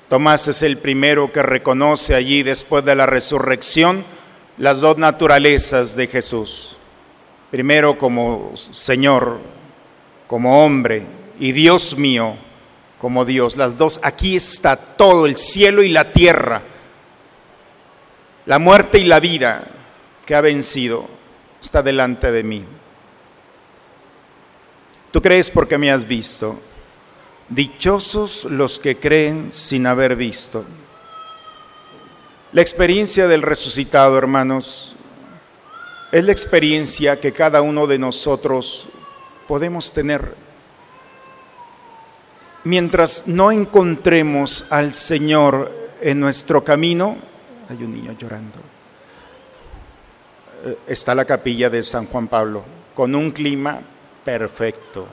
Tomás 0.08 0.48
es 0.48 0.62
el 0.62 0.78
primero 0.78 1.30
que 1.32 1.42
reconoce 1.42 2.14
allí 2.14 2.42
después 2.42 2.82
de 2.82 2.94
la 2.94 3.04
resurrección 3.04 4.02
las 4.56 4.80
dos 4.80 4.96
naturalezas 4.96 5.96
de 5.96 6.06
Jesús. 6.06 6.78
Primero 7.50 7.98
como 7.98 8.52
Señor, 8.56 9.38
como 10.26 10.64
hombre, 10.64 11.02
y 11.38 11.52
Dios 11.52 11.98
mío 11.98 12.36
como 12.98 13.24
Dios. 13.24 13.56
Las 13.56 13.76
dos, 13.76 14.00
aquí 14.02 14.36
está 14.36 14.76
todo, 14.76 15.26
el 15.26 15.36
cielo 15.36 15.82
y 15.82 15.88
la 15.88 16.12
tierra, 16.12 16.62
la 18.46 18.58
muerte 18.58 18.98
y 18.98 19.04
la 19.04 19.20
vida 19.20 19.64
que 20.26 20.34
ha 20.34 20.40
vencido, 20.40 21.06
está 21.60 21.82
delante 21.82 22.30
de 22.30 22.42
mí. 22.42 22.64
Tú 25.10 25.22
crees 25.22 25.50
porque 25.50 25.78
me 25.78 25.90
has 25.90 26.06
visto. 26.06 26.58
Dichosos 27.48 28.44
los 28.44 28.78
que 28.78 28.96
creen 28.96 29.50
sin 29.50 29.86
haber 29.86 30.16
visto. 30.16 30.64
La 32.52 32.60
experiencia 32.60 33.26
del 33.26 33.42
resucitado, 33.42 34.18
hermanos, 34.18 34.94
es 36.12 36.24
la 36.24 36.32
experiencia 36.32 37.20
que 37.20 37.32
cada 37.32 37.60
uno 37.62 37.86
de 37.86 37.98
nosotros 37.98 38.88
podemos 39.46 39.92
tener 39.92 40.34
mientras 42.64 43.28
no 43.28 43.50
encontremos 43.52 44.66
al 44.70 44.94
Señor 44.94 45.72
en 46.00 46.20
nuestro 46.20 46.62
camino, 46.62 47.16
hay 47.68 47.82
un 47.82 47.92
niño 47.92 48.12
llorando, 48.18 48.58
eh, 50.64 50.78
está 50.86 51.14
la 51.14 51.24
capilla 51.24 51.70
de 51.70 51.82
San 51.82 52.06
Juan 52.06 52.28
Pablo, 52.28 52.64
con 52.94 53.14
un 53.14 53.30
clima 53.30 53.80
perfecto. 54.24 55.06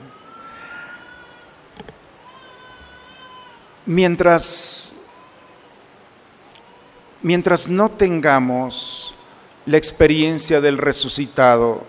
Mientras, 3.86 4.92
mientras 7.22 7.68
no 7.68 7.88
tengamos 7.90 9.14
la 9.64 9.76
experiencia 9.76 10.60
del 10.60 10.78
resucitado, 10.78 11.84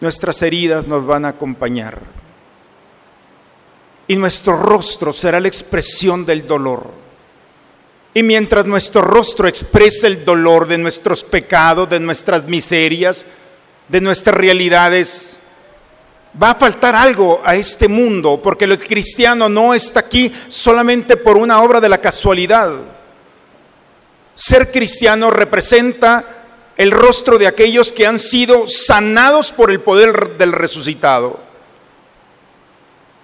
nuestras 0.00 0.40
heridas 0.40 0.86
nos 0.86 1.04
van 1.04 1.26
a 1.26 1.28
acompañar 1.28 2.19
y 4.10 4.16
nuestro 4.16 4.56
rostro 4.56 5.12
será 5.12 5.38
la 5.38 5.46
expresión 5.46 6.26
del 6.26 6.44
dolor. 6.44 6.90
Y 8.12 8.24
mientras 8.24 8.66
nuestro 8.66 9.02
rostro 9.02 9.46
expresa 9.46 10.08
el 10.08 10.24
dolor 10.24 10.66
de 10.66 10.78
nuestros 10.78 11.22
pecados, 11.22 11.88
de 11.88 12.00
nuestras 12.00 12.42
miserias, 12.46 13.24
de 13.86 14.00
nuestras 14.00 14.34
realidades, 14.34 15.38
va 16.42 16.50
a 16.50 16.54
faltar 16.56 16.96
algo 16.96 17.40
a 17.44 17.54
este 17.54 17.86
mundo, 17.86 18.40
porque 18.42 18.64
el 18.64 18.80
cristiano 18.80 19.48
no 19.48 19.74
está 19.74 20.00
aquí 20.00 20.32
solamente 20.48 21.16
por 21.16 21.36
una 21.36 21.62
obra 21.62 21.80
de 21.80 21.88
la 21.88 21.98
casualidad. 21.98 22.72
Ser 24.34 24.72
cristiano 24.72 25.30
representa 25.30 26.24
el 26.76 26.90
rostro 26.90 27.38
de 27.38 27.46
aquellos 27.46 27.92
que 27.92 28.08
han 28.08 28.18
sido 28.18 28.66
sanados 28.66 29.52
por 29.52 29.70
el 29.70 29.78
poder 29.78 30.36
del 30.36 30.50
resucitado. 30.50 31.49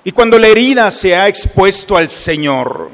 Y 0.06 0.12
cuando 0.12 0.38
la 0.38 0.46
herida 0.46 0.88
se 0.92 1.16
ha 1.16 1.26
expuesto 1.26 1.96
al 1.96 2.10
Señor, 2.10 2.92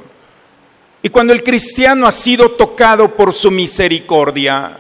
y 1.03 1.11
cuando 1.11 1.35
el 1.35 1.43
cristiano 1.43 2.07
ha 2.07 2.11
sido 2.11 2.53
tocado 2.53 3.15
por 3.15 3.35
su 3.35 3.51
misericordia, 3.51 4.79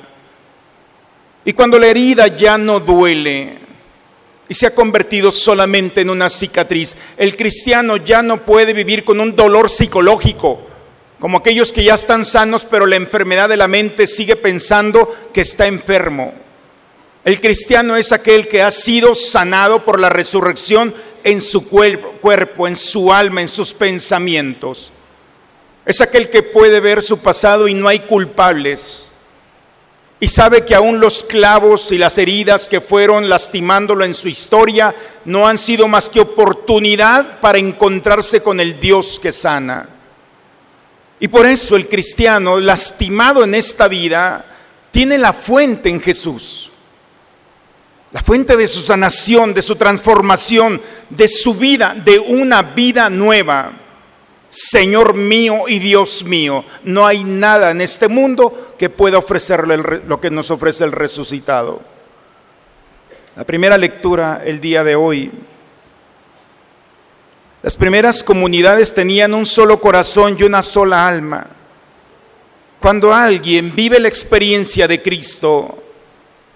y 1.44 1.52
cuando 1.52 1.78
la 1.78 1.88
herida 1.88 2.28
ya 2.28 2.56
no 2.56 2.80
duele 2.80 3.58
y 4.48 4.54
se 4.54 4.66
ha 4.66 4.74
convertido 4.74 5.30
solamente 5.30 6.00
en 6.00 6.08
una 6.08 6.30
cicatriz, 6.30 6.96
el 7.18 7.36
cristiano 7.36 7.98
ya 7.98 8.22
no 8.22 8.38
puede 8.38 8.72
vivir 8.72 9.04
con 9.04 9.20
un 9.20 9.36
dolor 9.36 9.68
psicológico, 9.68 10.58
como 11.20 11.36
aquellos 11.36 11.70
que 11.70 11.84
ya 11.84 11.92
están 11.92 12.24
sanos, 12.24 12.64
pero 12.64 12.86
la 12.86 12.96
enfermedad 12.96 13.50
de 13.50 13.58
la 13.58 13.68
mente 13.68 14.06
sigue 14.06 14.36
pensando 14.36 15.14
que 15.34 15.42
está 15.42 15.66
enfermo. 15.66 16.32
El 17.24 17.40
cristiano 17.40 17.96
es 17.96 18.10
aquel 18.10 18.48
que 18.48 18.62
ha 18.62 18.70
sido 18.70 19.14
sanado 19.14 19.84
por 19.84 20.00
la 20.00 20.08
resurrección 20.08 20.92
en 21.24 21.40
su 21.40 21.68
cuerpo, 21.68 22.66
en 22.66 22.76
su 22.76 23.12
alma, 23.12 23.40
en 23.40 23.48
sus 23.48 23.72
pensamientos. 23.72 24.92
Es 25.84 26.00
aquel 26.00 26.30
que 26.30 26.42
puede 26.42 26.80
ver 26.80 27.02
su 27.02 27.18
pasado 27.18 27.66
y 27.68 27.74
no 27.74 27.88
hay 27.88 28.00
culpables. 28.00 29.08
Y 30.20 30.28
sabe 30.28 30.64
que 30.64 30.76
aún 30.76 31.00
los 31.00 31.24
clavos 31.24 31.90
y 31.90 31.98
las 31.98 32.16
heridas 32.16 32.68
que 32.68 32.80
fueron 32.80 33.28
lastimándolo 33.28 34.04
en 34.04 34.14
su 34.14 34.28
historia 34.28 34.94
no 35.24 35.48
han 35.48 35.58
sido 35.58 35.88
más 35.88 36.08
que 36.08 36.20
oportunidad 36.20 37.40
para 37.40 37.58
encontrarse 37.58 38.40
con 38.40 38.60
el 38.60 38.78
Dios 38.78 39.18
que 39.20 39.32
sana. 39.32 39.88
Y 41.18 41.28
por 41.28 41.46
eso 41.46 41.76
el 41.76 41.88
cristiano, 41.88 42.58
lastimado 42.58 43.44
en 43.44 43.54
esta 43.54 43.88
vida, 43.88 44.44
tiene 44.90 45.18
la 45.18 45.32
fuente 45.32 45.88
en 45.88 46.00
Jesús. 46.00 46.71
La 48.12 48.22
fuente 48.22 48.56
de 48.56 48.66
su 48.66 48.80
sanación, 48.80 49.54
de 49.54 49.62
su 49.62 49.76
transformación, 49.76 50.80
de 51.08 51.28
su 51.28 51.54
vida, 51.54 51.94
de 51.94 52.18
una 52.18 52.62
vida 52.62 53.08
nueva. 53.08 53.72
Señor 54.50 55.14
mío 55.14 55.64
y 55.66 55.78
Dios 55.78 56.24
mío, 56.24 56.62
no 56.84 57.06
hay 57.06 57.24
nada 57.24 57.70
en 57.70 57.80
este 57.80 58.08
mundo 58.08 58.74
que 58.78 58.90
pueda 58.90 59.16
ofrecerle 59.16 59.78
lo 59.78 60.20
que 60.20 60.30
nos 60.30 60.50
ofrece 60.50 60.84
el 60.84 60.92
resucitado. 60.92 61.80
La 63.34 63.44
primera 63.44 63.78
lectura 63.78 64.42
el 64.44 64.60
día 64.60 64.84
de 64.84 64.94
hoy. 64.94 65.30
Las 67.62 67.76
primeras 67.76 68.22
comunidades 68.22 68.92
tenían 68.92 69.32
un 69.32 69.46
solo 69.46 69.80
corazón 69.80 70.36
y 70.38 70.42
una 70.42 70.60
sola 70.60 71.08
alma. 71.08 71.46
Cuando 72.78 73.14
alguien 73.14 73.74
vive 73.74 73.98
la 74.00 74.08
experiencia 74.08 74.86
de 74.86 75.00
Cristo, 75.00 75.81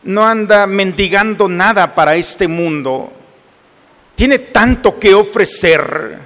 no 0.06 0.24
anda 0.24 0.66
mendigando 0.66 1.48
nada 1.48 1.94
para 1.94 2.16
este 2.16 2.48
mundo. 2.48 3.12
Tiene 4.14 4.38
tanto 4.38 4.98
que 4.98 5.12
ofrecer 5.12 6.18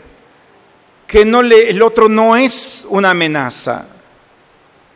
que 1.07 1.23
el 1.23 1.83
otro 1.83 2.09
no 2.09 2.37
es 2.37 2.85
una 2.89 3.11
amenaza. 3.11 3.87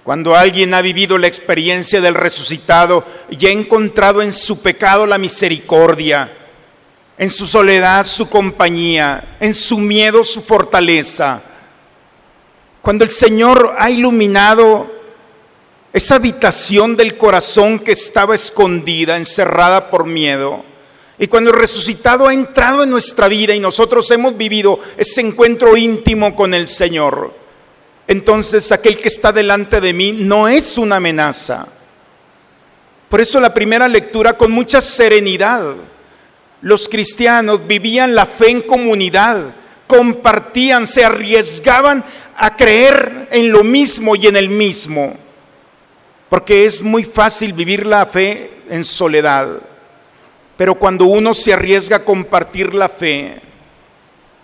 Cuando 0.03 0.37
alguien 0.37 0.75
ha 0.75 0.83
vivido 0.83 1.17
la 1.17 1.27
experiencia 1.27 2.01
del 2.01 2.15
resucitado 2.15 3.05
y 3.31 3.47
ha 3.47 3.51
encontrado 3.51 4.21
en 4.21 4.35
su 4.35 4.63
pecado 4.63 5.07
la 5.07 5.17
misericordia, 5.17 6.31
en 7.17 7.31
su 7.31 7.47
soledad 7.47 8.05
su 8.05 8.29
compañía, 8.29 9.37
en 9.41 9.55
su 9.55 9.79
miedo 9.79 10.23
su 10.25 10.43
fortaleza, 10.43 11.41
cuando 12.83 13.03
el 13.03 13.11
Señor 13.11 13.75
ha 13.79 13.89
iluminado 13.89 14.93
esa 15.95 16.17
habitación 16.17 16.97
del 16.97 17.17
corazón 17.17 17.79
que 17.79 17.93
estaba 17.93 18.35
escondida, 18.35 19.17
encerrada 19.17 19.91
por 19.91 20.07
miedo, 20.07 20.65
y 21.21 21.29
cuando 21.29 21.51
el 21.51 21.57
resucitado 21.57 22.27
ha 22.27 22.35
entrado 22.35 22.83
en 22.83 22.91
nuestra 22.91 23.29
vida 23.29 23.55
y 23.55 23.61
nosotros 23.61 24.11
hemos 24.11 24.37
vivido 24.37 24.81
ese 24.97 25.21
encuentro 25.21 25.77
íntimo 25.77 26.35
con 26.35 26.53
el 26.53 26.69
Señor, 26.69 27.33
entonces 28.09 28.73
aquel 28.73 28.97
que 28.97 29.07
está 29.07 29.31
delante 29.31 29.81
de 29.81 29.93
mí 29.93 30.11
no 30.11 30.49
es 30.49 30.77
una 30.77 30.97
amenaza. 30.97 31.69
Por 33.09 33.21
eso 33.21 33.39
la 33.39 33.55
primera 33.55 33.87
lectura 33.87 34.37
con 34.37 34.51
mucha 34.51 34.81
serenidad. 34.81 35.77
Los 36.61 36.89
cristianos 36.89 37.65
vivían 37.69 38.17
la 38.17 38.27
fe 38.27 38.51
en 38.51 38.63
comunidad, 38.63 39.55
compartían, 39.87 40.89
se 40.89 41.05
arriesgaban 41.05 42.03
a 42.37 42.57
creer 42.57 43.29
en 43.31 43.53
lo 43.53 43.63
mismo 43.63 44.17
y 44.17 44.27
en 44.27 44.35
el 44.35 44.49
mismo. 44.49 45.24
Porque 46.29 46.67
es 46.67 46.83
muy 46.83 47.05
fácil 47.05 47.53
vivir 47.53 47.87
la 47.87 48.07
fe 48.07 48.51
en 48.69 48.85
soledad. 48.85 49.61
Pero 50.57 50.75
cuando 50.75 51.07
uno 51.07 51.35
se 51.35 51.53
arriesga 51.53 51.97
a 51.97 52.05
compartir 52.05 52.75
la 52.75 52.89
fe, 52.89 53.41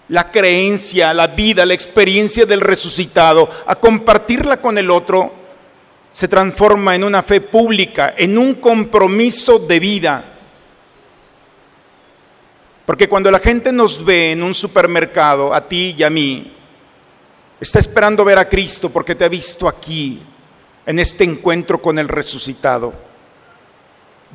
la 0.09 0.31
creencia, 0.31 1.15
la 1.15 1.29
vida, 1.29 1.65
la 1.65 1.75
experiencia 1.75 2.45
del 2.45 2.61
resucitado, 2.61 3.49
a 3.67 3.77
compartirla 3.77 4.61
con 4.61 4.77
el 4.77 4.91
otro, 4.91 5.33
se 6.13 6.27
transforma 6.27 6.97
en 6.97 7.05
una 7.05 7.23
fe 7.23 7.41
pública, 7.41 8.15
en 8.17 8.37
un 8.37 8.55
compromiso 8.55 9.61
de 9.61 9.79
vida. 9.79 10.25
Porque 12.85 13.09
cuando 13.09 13.31
la 13.31 13.39
gente 13.39 13.71
nos 13.71 14.05
ve 14.05 14.33
en 14.33 14.43
un 14.43 14.53
supermercado, 14.53 15.55
a 15.55 15.69
ti 15.69 15.95
y 15.97 16.03
a 16.03 16.11
mí, 16.11 16.57
está 17.61 17.79
esperando 17.79 18.25
ver 18.25 18.39
a 18.39 18.49
Cristo 18.49 18.91
porque 18.91 19.15
te 19.15 19.25
ha 19.25 19.29
visto 19.29 19.69
aquí, 19.69 20.21
en 20.87 20.99
este 20.99 21.25
encuentro 21.25 21.81
con 21.81 21.99
el 21.99 22.09
resucitado. 22.09 22.93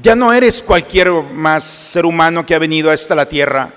Ya 0.02 0.16
no 0.16 0.34
eres 0.34 0.62
cualquier 0.62 1.12
más 1.12 1.64
ser 1.64 2.06
humano 2.06 2.46
que 2.46 2.56
ha 2.56 2.60
venido 2.60 2.90
a 2.90 2.94
esta 2.94 3.16
la 3.16 3.28
tierra. 3.28 3.72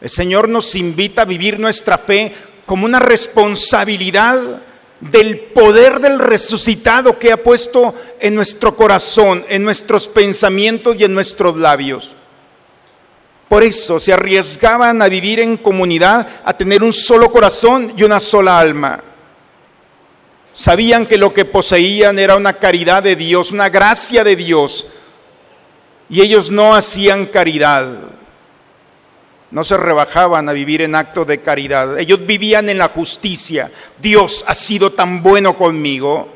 El 0.00 0.10
Señor 0.10 0.48
nos 0.48 0.74
invita 0.76 1.22
a 1.22 1.26
vivir 1.26 1.58
nuestra 1.58 1.98
fe 1.98 2.32
como 2.64 2.84
una 2.84 2.98
responsabilidad 2.98 4.62
del 5.00 5.38
poder 5.38 6.00
del 6.00 6.18
resucitado 6.18 7.18
que 7.18 7.32
ha 7.32 7.36
puesto 7.36 7.94
en 8.20 8.34
nuestro 8.34 8.76
corazón, 8.76 9.44
en 9.48 9.64
nuestros 9.64 10.08
pensamientos 10.08 10.96
y 10.98 11.04
en 11.04 11.14
nuestros 11.14 11.56
labios. 11.56 12.14
Por 13.48 13.62
eso 13.62 14.00
se 14.00 14.12
arriesgaban 14.12 15.00
a 15.02 15.08
vivir 15.08 15.40
en 15.40 15.56
comunidad, 15.56 16.26
a 16.44 16.56
tener 16.56 16.82
un 16.82 16.92
solo 16.92 17.30
corazón 17.30 17.92
y 17.96 18.02
una 18.02 18.18
sola 18.18 18.58
alma. 18.58 19.02
Sabían 20.56 21.04
que 21.04 21.18
lo 21.18 21.34
que 21.34 21.44
poseían 21.44 22.18
era 22.18 22.34
una 22.34 22.54
caridad 22.54 23.02
de 23.02 23.14
Dios, 23.14 23.52
una 23.52 23.68
gracia 23.68 24.24
de 24.24 24.36
Dios. 24.36 24.86
Y 26.08 26.22
ellos 26.22 26.50
no 26.50 26.74
hacían 26.74 27.26
caridad. 27.26 27.86
No 29.50 29.64
se 29.64 29.76
rebajaban 29.76 30.48
a 30.48 30.54
vivir 30.54 30.80
en 30.80 30.94
acto 30.94 31.26
de 31.26 31.42
caridad. 31.42 31.98
Ellos 31.98 32.26
vivían 32.26 32.70
en 32.70 32.78
la 32.78 32.88
justicia. 32.88 33.70
Dios 34.00 34.46
ha 34.46 34.54
sido 34.54 34.92
tan 34.92 35.22
bueno 35.22 35.58
conmigo 35.58 36.32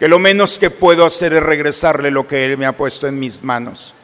que 0.00 0.08
lo 0.08 0.18
menos 0.18 0.58
que 0.58 0.70
puedo 0.70 1.06
hacer 1.06 1.34
es 1.34 1.42
regresarle 1.44 2.10
lo 2.10 2.26
que 2.26 2.44
Él 2.44 2.58
me 2.58 2.66
ha 2.66 2.76
puesto 2.76 3.06
en 3.06 3.20
mis 3.20 3.40
manos. 3.44 3.94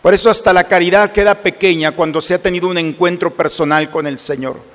Por 0.00 0.14
eso 0.14 0.30
hasta 0.30 0.54
la 0.54 0.64
caridad 0.64 1.12
queda 1.12 1.34
pequeña 1.34 1.92
cuando 1.92 2.22
se 2.22 2.32
ha 2.32 2.38
tenido 2.38 2.68
un 2.68 2.78
encuentro 2.78 3.30
personal 3.30 3.90
con 3.90 4.06
el 4.06 4.18
Señor 4.18 4.73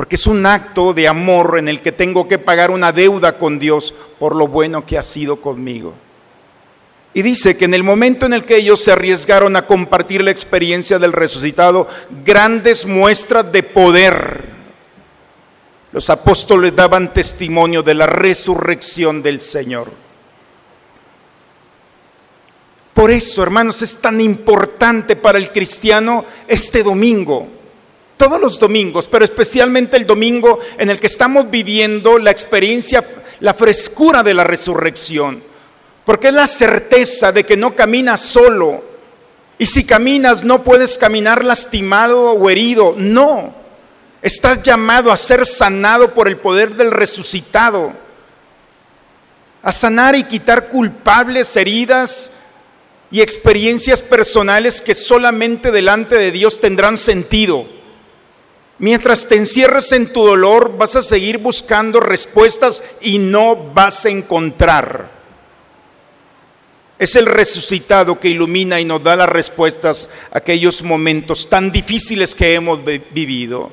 porque 0.00 0.16
es 0.16 0.26
un 0.26 0.46
acto 0.46 0.94
de 0.94 1.06
amor 1.06 1.58
en 1.58 1.68
el 1.68 1.82
que 1.82 1.92
tengo 1.92 2.26
que 2.26 2.38
pagar 2.38 2.70
una 2.70 2.90
deuda 2.90 3.36
con 3.36 3.58
Dios 3.58 3.92
por 4.18 4.34
lo 4.34 4.48
bueno 4.48 4.86
que 4.86 4.96
ha 4.96 5.02
sido 5.02 5.42
conmigo. 5.42 5.92
Y 7.12 7.20
dice 7.20 7.54
que 7.58 7.66
en 7.66 7.74
el 7.74 7.82
momento 7.82 8.24
en 8.24 8.32
el 8.32 8.46
que 8.46 8.56
ellos 8.56 8.80
se 8.82 8.92
arriesgaron 8.92 9.56
a 9.56 9.66
compartir 9.66 10.24
la 10.24 10.30
experiencia 10.30 10.98
del 10.98 11.12
resucitado, 11.12 11.86
grandes 12.24 12.86
muestras 12.86 13.52
de 13.52 13.62
poder, 13.62 14.48
los 15.92 16.08
apóstoles 16.08 16.74
daban 16.74 17.12
testimonio 17.12 17.82
de 17.82 17.92
la 17.92 18.06
resurrección 18.06 19.20
del 19.20 19.42
Señor. 19.42 19.92
Por 22.94 23.10
eso, 23.10 23.42
hermanos, 23.42 23.82
es 23.82 23.98
tan 23.98 24.18
importante 24.22 25.14
para 25.14 25.36
el 25.36 25.52
cristiano 25.52 26.24
este 26.48 26.82
domingo 26.82 27.59
todos 28.20 28.38
los 28.38 28.58
domingos, 28.58 29.08
pero 29.08 29.24
especialmente 29.24 29.96
el 29.96 30.06
domingo 30.06 30.58
en 30.76 30.90
el 30.90 31.00
que 31.00 31.06
estamos 31.06 31.50
viviendo 31.50 32.18
la 32.18 32.30
experiencia, 32.30 33.02
la 33.40 33.54
frescura 33.54 34.22
de 34.22 34.34
la 34.34 34.44
resurrección. 34.44 35.42
Porque 36.04 36.28
es 36.28 36.34
la 36.34 36.46
certeza 36.46 37.32
de 37.32 37.44
que 37.44 37.56
no 37.56 37.74
caminas 37.74 38.20
solo. 38.20 38.84
Y 39.56 39.64
si 39.64 39.84
caminas 39.84 40.44
no 40.44 40.62
puedes 40.62 40.98
caminar 40.98 41.42
lastimado 41.42 42.32
o 42.32 42.50
herido. 42.50 42.94
No. 42.94 43.54
Estás 44.20 44.62
llamado 44.62 45.10
a 45.10 45.16
ser 45.16 45.46
sanado 45.46 46.12
por 46.12 46.28
el 46.28 46.36
poder 46.36 46.74
del 46.74 46.92
resucitado. 46.92 47.94
A 49.62 49.72
sanar 49.72 50.14
y 50.14 50.24
quitar 50.24 50.68
culpables, 50.68 51.56
heridas 51.56 52.32
y 53.10 53.22
experiencias 53.22 54.02
personales 54.02 54.82
que 54.82 54.92
solamente 54.92 55.70
delante 55.70 56.16
de 56.16 56.30
Dios 56.32 56.60
tendrán 56.60 56.98
sentido. 56.98 57.79
Mientras 58.80 59.28
te 59.28 59.36
encierres 59.36 59.92
en 59.92 60.10
tu 60.10 60.24
dolor, 60.24 60.78
vas 60.78 60.96
a 60.96 61.02
seguir 61.02 61.36
buscando 61.36 62.00
respuestas 62.00 62.82
y 63.02 63.18
no 63.18 63.54
vas 63.54 64.06
a 64.06 64.08
encontrar. 64.08 65.10
Es 66.98 67.14
el 67.14 67.26
resucitado 67.26 68.18
que 68.18 68.28
ilumina 68.30 68.80
y 68.80 68.86
nos 68.86 69.02
da 69.02 69.16
las 69.16 69.28
respuestas 69.28 70.08
a 70.32 70.38
aquellos 70.38 70.82
momentos 70.82 71.50
tan 71.50 71.70
difíciles 71.70 72.34
que 72.34 72.54
hemos 72.54 72.80
vivido. 72.82 73.70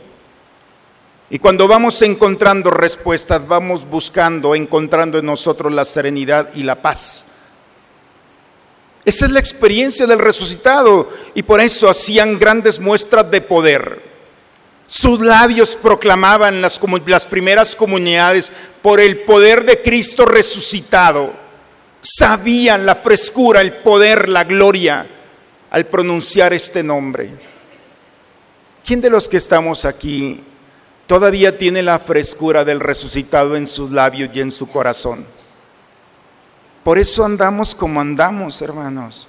Y 1.29 1.39
cuando 1.39 1.69
vamos 1.69 2.01
encontrando 2.01 2.69
respuestas, 2.69 3.47
vamos 3.47 3.89
buscando, 3.89 4.55
encontrando 4.55 5.19
en 5.19 5.25
nosotros 5.25 5.71
la 5.71 5.85
serenidad 5.85 6.53
y 6.53 6.63
la 6.63 6.81
paz. 6.81 7.23
Esa 9.05 9.25
es 9.25 9.31
la 9.31 9.39
experiencia 9.39 10.05
del 10.05 10.19
resucitado 10.19 11.09
y 11.33 11.43
por 11.43 11.61
eso 11.61 11.89
hacían 11.89 12.37
grandes 12.37 12.81
muestras 12.81 13.31
de 13.31 13.39
poder. 13.39 14.16
Sus 14.87 15.19
labios 15.19 15.75
proclamaban 15.75 16.61
las, 16.61 16.79
primeras 17.27 17.75
comunidades 17.75 18.51
por 18.81 19.01
el 19.01 19.19
poder 19.19 19.65
de 19.65 19.81
Cristo 19.81 20.25
resucitado. 20.25 21.33
Sabían 21.99 22.85
la 22.85 22.95
frescura, 22.95 23.59
el 23.59 23.73
poder, 23.73 24.29
la 24.29 24.45
gloria 24.45 25.05
al 25.69 25.85
pronunciar 25.87 26.53
este 26.53 26.83
nombre. 26.83 27.31
¿Quién 28.85 29.01
de 29.01 29.09
los 29.09 29.27
que 29.27 29.35
estamos 29.35 29.83
aquí 29.83 30.41
todavía 31.05 31.57
tiene 31.57 31.83
la 31.83 31.99
frescura 31.99 32.63
del 32.63 32.79
resucitado 32.79 33.57
en 33.57 33.67
sus 33.67 33.91
labios 33.91 34.29
y 34.33 34.39
en 34.39 34.51
su 34.51 34.69
corazón? 34.69 35.25
Por 36.85 36.97
eso 36.97 37.25
andamos 37.25 37.75
como 37.75 37.99
andamos, 37.99 38.61
hermanos, 38.61 39.27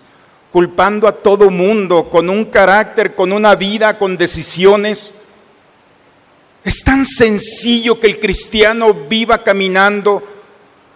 culpando 0.53 1.09
a 1.09 1.13
todo 1.13 1.51
mundo, 1.51 2.09
con 2.09 2.31
un 2.31 2.45
carácter, 2.45 3.17
con 3.17 3.33
una 3.33 3.57
vida, 3.57 3.99
con 3.99 4.17
decisiones 4.17 5.18
es 6.69 6.85
tan 6.85 7.07
sencillo 7.07 7.99
que 7.99 8.07
el 8.07 8.21
cristiano 8.21 8.93
viva 8.93 9.43
caminando 9.43 10.23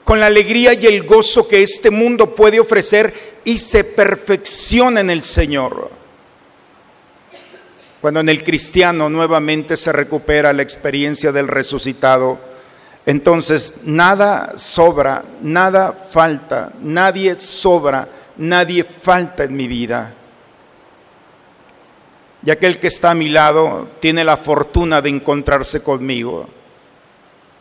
con 0.05 0.21
la 0.21 0.27
alegría 0.27 0.75
y 0.75 0.85
el 0.85 1.05
gozo 1.05 1.49
que 1.49 1.63
este 1.63 1.91
mundo 1.91 2.35
puede 2.35 2.61
ofrecer 2.61 3.41
y 3.45 3.57
se 3.57 3.83
perfecciona 3.83 5.01
en 5.01 5.09
el 5.09 5.23
Señor. 5.23 5.91
Cuando 8.03 8.21
en 8.21 8.29
el 8.29 8.45
cristiano 8.45 9.09
nuevamente 9.09 9.79
se 9.79 9.93
recupera 9.93 10.53
la 10.53 10.61
experiencia 10.61 11.33
del 11.33 11.49
resucitado, 11.49 12.39
entonces 13.07 13.85
nada 13.85 14.53
sobra, 14.59 15.25
nada 15.41 15.93
falta, 15.93 16.71
nadie 16.83 17.35
sobra, 17.35 18.09
nadie 18.37 18.85
falta 18.85 19.45
en 19.45 19.57
mi 19.57 19.69
vida. 19.69 20.17
Y 22.45 22.51
aquel 22.51 22.79
que 22.81 22.89
está 22.89 23.13
a 23.13 23.15
mi 23.15 23.29
lado 23.29 23.89
tiene 24.01 24.25
la 24.25 24.37
fortuna 24.37 25.01
de 25.01 25.11
encontrarse 25.11 25.83
conmigo. 25.83 26.49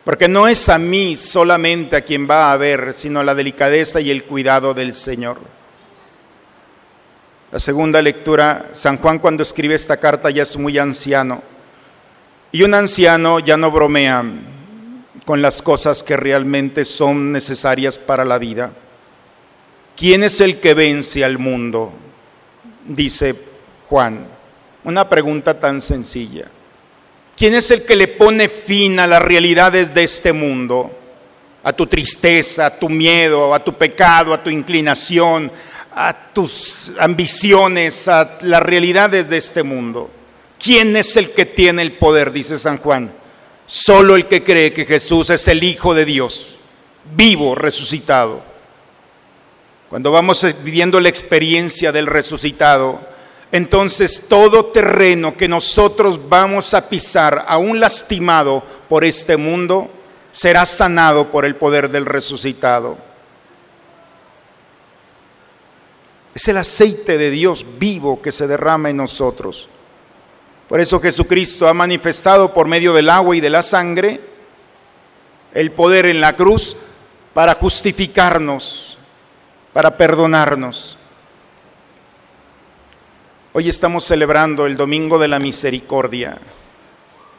Porque 0.04 0.26
no 0.26 0.48
es 0.48 0.68
a 0.68 0.78
mí 0.78 1.16
solamente 1.16 1.96
a 1.96 2.00
quien 2.00 2.28
va 2.28 2.52
a 2.52 2.56
ver, 2.56 2.92
sino 2.94 3.22
la 3.22 3.34
delicadeza 3.34 4.00
y 4.00 4.10
el 4.10 4.24
cuidado 4.24 4.74
del 4.74 4.94
Señor. 4.94 5.38
La 7.52 7.60
segunda 7.60 8.02
lectura, 8.02 8.70
San 8.72 8.96
Juan 8.96 9.20
cuando 9.20 9.42
escribe 9.42 9.74
esta 9.74 9.98
carta 9.98 10.30
ya 10.30 10.42
es 10.42 10.56
muy 10.56 10.78
anciano. 10.78 11.42
Y 12.50 12.62
un 12.64 12.74
anciano 12.74 13.38
ya 13.38 13.56
no 13.56 13.70
bromea 13.70 14.24
con 15.24 15.40
las 15.40 15.62
cosas 15.62 16.02
que 16.02 16.16
realmente 16.16 16.84
son 16.84 17.30
necesarias 17.30 17.98
para 17.98 18.24
la 18.24 18.38
vida. 18.38 18.72
¿Quién 19.96 20.24
es 20.24 20.40
el 20.40 20.58
que 20.58 20.74
vence 20.74 21.24
al 21.24 21.38
mundo? 21.38 21.92
Dice 22.86 23.34
Juan. 23.88 24.41
Una 24.84 25.08
pregunta 25.08 25.58
tan 25.58 25.80
sencilla. 25.80 26.46
¿Quién 27.36 27.54
es 27.54 27.70
el 27.70 27.84
que 27.84 27.96
le 27.96 28.08
pone 28.08 28.48
fin 28.48 28.98
a 29.00 29.06
las 29.06 29.22
realidades 29.22 29.94
de 29.94 30.02
este 30.02 30.32
mundo? 30.32 30.90
A 31.62 31.72
tu 31.72 31.86
tristeza, 31.86 32.66
a 32.66 32.78
tu 32.78 32.88
miedo, 32.88 33.54
a 33.54 33.62
tu 33.62 33.74
pecado, 33.74 34.34
a 34.34 34.42
tu 34.42 34.50
inclinación, 34.50 35.50
a 35.94 36.32
tus 36.32 36.92
ambiciones, 36.98 38.08
a 38.08 38.38
las 38.42 38.62
realidades 38.62 39.28
de 39.28 39.36
este 39.36 39.62
mundo. 39.62 40.10
¿Quién 40.58 40.96
es 40.96 41.16
el 41.16 41.30
que 41.30 41.46
tiene 41.46 41.82
el 41.82 41.92
poder? 41.92 42.32
Dice 42.32 42.58
San 42.58 42.78
Juan. 42.78 43.12
Solo 43.66 44.16
el 44.16 44.26
que 44.26 44.42
cree 44.42 44.72
que 44.72 44.84
Jesús 44.84 45.30
es 45.30 45.46
el 45.48 45.62
Hijo 45.62 45.94
de 45.94 46.04
Dios, 46.04 46.58
vivo, 47.16 47.54
resucitado. 47.54 48.42
Cuando 49.88 50.10
vamos 50.10 50.44
viviendo 50.62 51.00
la 51.00 51.08
experiencia 51.08 51.92
del 51.92 52.06
resucitado, 52.06 53.00
entonces 53.52 54.28
todo 54.28 54.66
terreno 54.66 55.36
que 55.36 55.46
nosotros 55.46 56.28
vamos 56.28 56.72
a 56.72 56.88
pisar, 56.88 57.44
aún 57.46 57.78
lastimado 57.78 58.62
por 58.88 59.04
este 59.04 59.36
mundo, 59.36 59.90
será 60.32 60.64
sanado 60.64 61.30
por 61.30 61.44
el 61.44 61.54
poder 61.54 61.90
del 61.90 62.06
resucitado. 62.06 62.96
Es 66.34 66.48
el 66.48 66.56
aceite 66.56 67.18
de 67.18 67.30
Dios 67.30 67.66
vivo 67.78 68.22
que 68.22 68.32
se 68.32 68.46
derrama 68.46 68.88
en 68.88 68.96
nosotros. 68.96 69.68
Por 70.66 70.80
eso 70.80 70.98
Jesucristo 70.98 71.68
ha 71.68 71.74
manifestado 71.74 72.54
por 72.54 72.66
medio 72.66 72.94
del 72.94 73.10
agua 73.10 73.36
y 73.36 73.40
de 73.40 73.50
la 73.50 73.62
sangre 73.62 74.18
el 75.52 75.72
poder 75.72 76.06
en 76.06 76.22
la 76.22 76.34
cruz 76.34 76.76
para 77.34 77.54
justificarnos, 77.54 78.96
para 79.74 79.98
perdonarnos. 79.98 80.96
Hoy 83.54 83.68
estamos 83.68 84.06
celebrando 84.06 84.64
el 84.64 84.78
Domingo 84.78 85.18
de 85.18 85.28
la 85.28 85.38
Misericordia. 85.38 86.38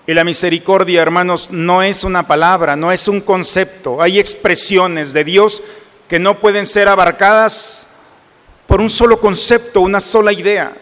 Y 0.06 0.14
la 0.14 0.24
misericordia, 0.24 1.02
hermanos, 1.02 1.50
no 1.50 1.82
es 1.82 2.04
una 2.04 2.28
palabra, 2.28 2.76
no 2.76 2.92
es 2.92 3.08
un 3.08 3.20
concepto. 3.20 4.00
Hay 4.00 4.20
expresiones 4.20 5.12
de 5.14 5.24
Dios 5.24 5.64
que 6.08 6.20
no 6.20 6.40
pueden 6.40 6.68
ser 6.68 6.88
abarcadas 6.88 7.88
por 8.68 8.80
un 8.80 8.92
solo 8.92 9.20
concepto, 9.20 9.82
una 9.82 10.00
sola 10.00 10.32
idea. 10.32 10.74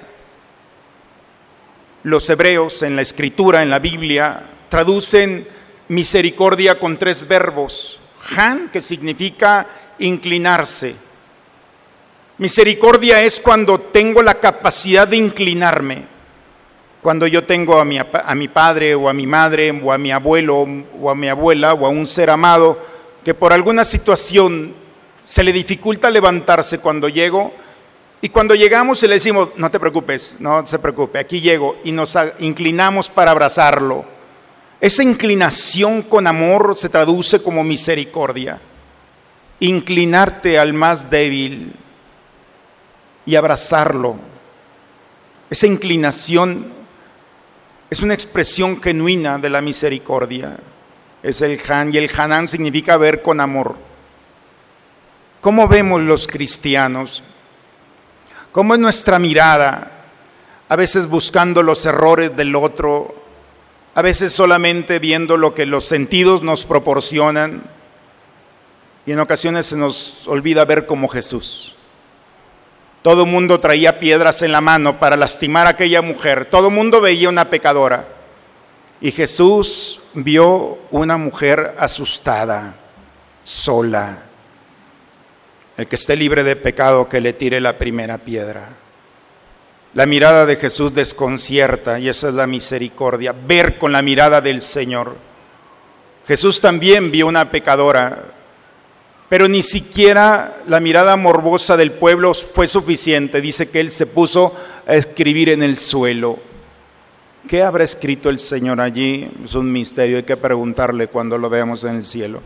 Los 2.03 2.29
hebreos 2.29 2.83
en 2.83 2.97
la 2.97 3.01
escritura, 3.01 3.61
en 3.61 3.69
la 3.69 3.79
Biblia, 3.79 4.43
traducen 4.67 5.47
misericordia 5.87 6.77
con 6.77 6.97
tres 6.97 7.25
verbos. 7.25 8.01
Han, 8.35 8.67
que 8.67 8.81
significa 8.81 9.65
inclinarse. 9.99 10.93
Misericordia 12.41 13.21
es 13.21 13.39
cuando 13.39 13.80
tengo 13.80 14.23
la 14.23 14.34
capacidad 14.34 15.08
de 15.08 15.15
inclinarme. 15.15 16.06
Cuando 16.99 17.27
yo 17.27 17.43
tengo 17.43 17.80
a 17.80 17.86
mi, 17.86 18.47
padre 18.47 18.95
o 18.95 19.08
a 19.08 19.13
mi 19.13 19.27
madre 19.27 19.69
o 19.69 19.91
a 19.91 19.99
mi 19.99 20.12
abuelo 20.12 20.65
o 20.99 21.12
a 21.12 21.13
mi 21.13 21.30
abuela 21.30 21.75
o 21.75 21.86
a 21.86 21.89
un 21.89 22.08
ser 22.08 22.32
amado 22.32 22.80
que 23.23 23.36
por 23.36 23.54
alguna 23.54 23.84
situación 23.84 24.73
se 25.23 25.43
le 25.43 25.54
dificulta 25.54 26.10
levantarse 26.10 26.80
cuando 26.80 27.10
llego 27.10 27.54
y 28.21 28.30
cuando 28.30 28.56
llegamos 28.56 29.04
y 29.04 29.08
le 29.08 29.13
decimos, 29.13 29.49
no 29.58 29.69
te 29.69 29.80
preocupes, 29.80 30.38
no 30.39 30.65
se 30.65 30.80
preocupe, 30.80 31.19
aquí 31.19 31.41
llego 31.41 31.77
y 31.84 31.91
nos 31.91 32.17
inclinamos 32.39 33.08
para 33.08 33.30
abrazarlo. 33.30 34.04
Esa 34.80 35.04
inclinación 35.04 36.01
con 36.01 36.25
amor 36.25 36.75
se 36.75 36.89
traduce 36.89 37.43
como 37.43 37.63
misericordia. 37.63 38.60
Inclinarte 39.60 40.58
al 40.58 40.73
más 40.73 41.12
débil, 41.12 41.75
y 43.25 43.36
abrazarlo. 43.36 44.15
Esa 45.49 45.67
inclinación 45.67 46.71
es 47.89 48.01
una 48.01 48.13
expresión 48.13 48.81
genuina 48.81 49.38
de 49.38 49.49
la 49.49 49.62
misericordia. 49.62 50.57
Es 51.21 51.41
el 51.41 51.60
Han 51.69 51.93
y 51.93 51.97
el 51.97 52.10
Hanan 52.15 52.47
significa 52.47 52.97
ver 52.97 53.21
con 53.21 53.39
amor. 53.39 53.75
¿Cómo 55.41 55.67
vemos 55.67 56.01
los 56.01 56.27
cristianos? 56.27 57.23
¿Cómo 58.51 58.75
es 58.75 58.79
nuestra 58.79 59.19
mirada? 59.19 59.91
A 60.69 60.75
veces 60.75 61.10
buscando 61.10 61.63
los 61.63 61.86
errores 61.86 62.36
del 62.36 62.55
otro, 62.55 63.15
a 63.93 64.01
veces 64.01 64.31
solamente 64.31 64.99
viendo 64.99 65.36
lo 65.36 65.53
que 65.53 65.65
los 65.65 65.84
sentidos 65.84 66.43
nos 66.43 66.63
proporcionan 66.63 67.63
y 69.05 69.12
en 69.12 69.19
ocasiones 69.19 69.65
se 69.65 69.75
nos 69.75 70.27
olvida 70.27 70.63
ver 70.63 70.86
como 70.86 71.07
Jesús. 71.07 71.75
Todo 73.01 73.25
mundo 73.25 73.59
traía 73.59 73.99
piedras 73.99 74.41
en 74.43 74.51
la 74.51 74.61
mano 74.61 74.99
para 74.99 75.15
lastimar 75.15 75.65
a 75.65 75.71
aquella 75.71 76.01
mujer. 76.01 76.45
Todo 76.45 76.69
mundo 76.69 77.01
veía 77.01 77.29
una 77.29 77.49
pecadora. 77.49 78.07
Y 79.01 79.11
Jesús 79.11 80.01
vio 80.13 80.77
una 80.91 81.17
mujer 81.17 81.75
asustada, 81.79 82.75
sola. 83.43 84.19
El 85.77 85.87
que 85.87 85.95
esté 85.95 86.15
libre 86.15 86.43
de 86.43 86.55
pecado, 86.55 87.09
que 87.09 87.21
le 87.21 87.33
tire 87.33 87.59
la 87.59 87.79
primera 87.79 88.19
piedra. 88.19 88.69
La 89.93 90.05
mirada 90.05 90.45
de 90.45 90.55
Jesús 90.55 90.93
desconcierta 90.93 91.99
y 91.99 92.07
esa 92.07 92.29
es 92.29 92.35
la 92.35 92.47
misericordia, 92.47 93.33
ver 93.33 93.77
con 93.77 93.91
la 93.91 94.01
mirada 94.01 94.39
del 94.39 94.61
Señor. 94.61 95.17
Jesús 96.27 96.61
también 96.61 97.11
vio 97.11 97.27
una 97.27 97.49
pecadora, 97.49 98.25
pero 99.31 99.47
ni 99.47 99.63
siquiera 99.63 100.57
la 100.67 100.81
mirada 100.81 101.15
morbosa 101.15 101.77
del 101.77 101.93
pueblo 101.93 102.33
fue 102.33 102.67
suficiente. 102.67 103.39
Dice 103.39 103.69
que 103.69 103.79
él 103.79 103.93
se 103.93 104.05
puso 104.05 104.53
a 104.85 104.93
escribir 104.93 105.47
en 105.47 105.63
el 105.63 105.77
suelo. 105.77 106.37
¿Qué 107.47 107.63
habrá 107.63 107.85
escrito 107.85 108.29
el 108.29 108.39
Señor 108.39 108.81
allí? 108.81 109.31
Es 109.45 109.55
un 109.55 109.71
misterio, 109.71 110.17
hay 110.17 110.23
que 110.23 110.35
preguntarle 110.35 111.07
cuando 111.07 111.37
lo 111.37 111.49
veamos 111.49 111.85
en 111.85 111.95
el 111.95 112.03
cielo. 112.03 112.41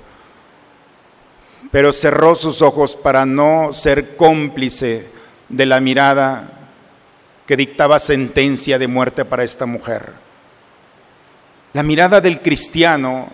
Pero 1.71 1.91
cerró 1.91 2.35
sus 2.35 2.61
ojos 2.61 2.95
para 2.95 3.25
no 3.25 3.73
ser 3.73 4.15
cómplice 4.15 5.07
de 5.49 5.65
la 5.65 5.79
mirada 5.79 6.69
que 7.47 7.57
dictaba 7.57 7.97
sentencia 7.97 8.77
de 8.77 8.87
muerte 8.87 9.25
para 9.25 9.43
esta 9.43 9.65
mujer. 9.65 10.13
La 11.73 11.81
mirada 11.81 12.21
del 12.21 12.41
cristiano 12.41 13.29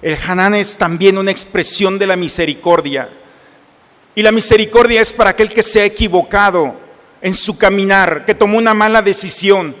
el 0.00 0.16
Hanán 0.26 0.54
es 0.54 0.76
también 0.76 1.18
una 1.18 1.30
expresión 1.30 1.98
de 1.98 2.06
la 2.06 2.16
misericordia. 2.16 3.08
Y 4.14 4.22
la 4.22 4.32
misericordia 4.32 5.00
es 5.00 5.12
para 5.12 5.30
aquel 5.30 5.48
que 5.48 5.62
se 5.62 5.80
ha 5.80 5.84
equivocado 5.84 6.74
en 7.20 7.34
su 7.34 7.58
caminar, 7.58 8.24
que 8.24 8.34
tomó 8.34 8.58
una 8.58 8.74
mala 8.74 9.02
decisión, 9.02 9.74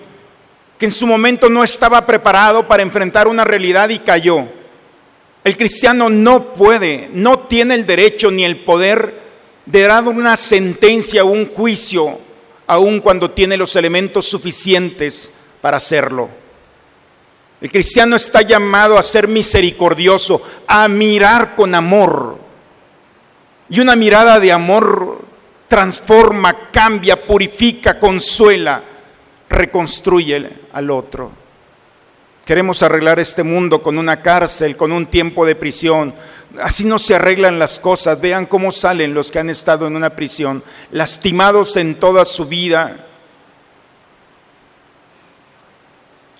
que 0.78 0.86
en 0.86 0.92
su 0.92 1.06
momento 1.06 1.48
no 1.48 1.62
estaba 1.62 2.04
preparado 2.06 2.66
para 2.66 2.82
enfrentar 2.82 3.28
una 3.28 3.44
realidad 3.44 3.88
y 3.90 3.98
cayó. 3.98 4.46
El 5.44 5.56
cristiano 5.56 6.10
no 6.10 6.52
puede, 6.52 7.08
no 7.12 7.38
tiene 7.40 7.74
el 7.74 7.86
derecho 7.86 8.30
ni 8.30 8.44
el 8.44 8.56
poder 8.58 9.14
de 9.66 9.82
dar 9.82 10.04
una 10.04 10.36
sentencia 10.36 11.24
o 11.24 11.28
un 11.28 11.46
juicio, 11.46 12.18
aun 12.66 13.00
cuando 13.00 13.30
tiene 13.30 13.56
los 13.56 13.76
elementos 13.76 14.26
suficientes 14.26 15.32
para 15.60 15.76
hacerlo. 15.76 16.28
El 17.60 17.72
cristiano 17.72 18.14
está 18.14 18.42
llamado 18.42 18.98
a 18.98 19.02
ser 19.02 19.26
misericordioso, 19.26 20.40
a 20.66 20.86
mirar 20.86 21.56
con 21.56 21.74
amor. 21.74 22.38
Y 23.68 23.80
una 23.80 23.96
mirada 23.96 24.38
de 24.38 24.52
amor 24.52 25.24
transforma, 25.66 26.70
cambia, 26.70 27.16
purifica, 27.16 27.98
consuela, 27.98 28.80
reconstruye 29.48 30.48
al 30.72 30.90
otro. 30.90 31.32
Queremos 32.44 32.82
arreglar 32.82 33.18
este 33.18 33.42
mundo 33.42 33.82
con 33.82 33.98
una 33.98 34.22
cárcel, 34.22 34.76
con 34.76 34.92
un 34.92 35.06
tiempo 35.06 35.44
de 35.44 35.54
prisión. 35.54 36.14
Así 36.62 36.84
no 36.84 36.98
se 36.98 37.16
arreglan 37.16 37.58
las 37.58 37.78
cosas. 37.78 38.20
Vean 38.20 38.46
cómo 38.46 38.72
salen 38.72 39.12
los 39.12 39.30
que 39.30 39.40
han 39.40 39.50
estado 39.50 39.86
en 39.86 39.96
una 39.96 40.10
prisión, 40.10 40.62
lastimados 40.92 41.76
en 41.76 41.96
toda 41.96 42.24
su 42.24 42.46
vida. 42.46 43.07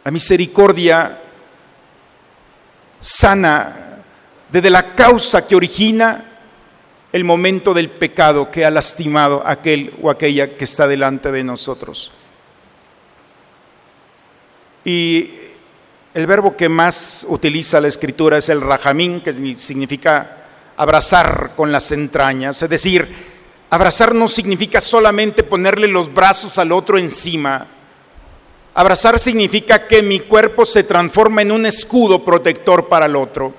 La 0.09 0.13
misericordia 0.13 1.19
sana 2.99 3.99
desde 4.51 4.71
la 4.71 4.95
causa 4.95 5.47
que 5.47 5.55
origina 5.55 6.25
el 7.13 7.25
momento 7.25 7.75
del 7.75 7.91
pecado 7.91 8.51
que 8.51 8.65
ha 8.65 8.71
lastimado 8.71 9.47
a 9.47 9.51
aquel 9.51 9.93
o 10.01 10.09
aquella 10.09 10.57
que 10.57 10.65
está 10.65 10.89
delante 10.89 11.31
de 11.31 11.45
nosotros. 11.45 12.11
Y 14.83 15.31
el 16.15 16.27
verbo 16.27 16.57
que 16.57 16.71
más 16.71 17.27
utiliza 17.29 17.79
la 17.79 17.89
escritura 17.89 18.39
es 18.39 18.49
el 18.49 18.63
rajamín, 18.63 19.21
que 19.21 19.35
significa 19.59 20.39
abrazar 20.79 21.53
con 21.55 21.71
las 21.71 21.93
entrañas. 21.93 22.63
Es 22.63 22.71
decir, 22.71 23.07
abrazar 23.69 24.15
no 24.15 24.27
significa 24.27 24.81
solamente 24.81 25.43
ponerle 25.43 25.87
los 25.87 26.11
brazos 26.15 26.59
al 26.59 26.73
otro 26.73 26.97
encima. 26.97 27.67
Abrazar 28.79 29.19
significa 29.19 29.89
que 29.89 30.05
mi 30.05 30.21
cuerpo 30.21 30.65
se 30.65 30.85
transforma 30.85 31.43
en 31.43 31.51
un 31.51 31.67
escudo 31.67 32.25
protector 32.25 32.87
para 32.87 33.07
el 33.07 33.17
otro. 33.17 33.53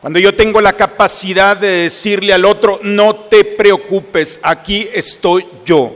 Cuando 0.00 0.18
yo 0.18 0.34
tengo 0.34 0.62
la 0.62 0.72
capacidad 0.72 1.54
de 1.54 1.68
decirle 1.68 2.32
al 2.32 2.46
otro, 2.46 2.80
no 2.82 3.14
te 3.14 3.44
preocupes, 3.44 4.40
aquí 4.42 4.88
estoy 4.94 5.44
yo. 5.66 5.92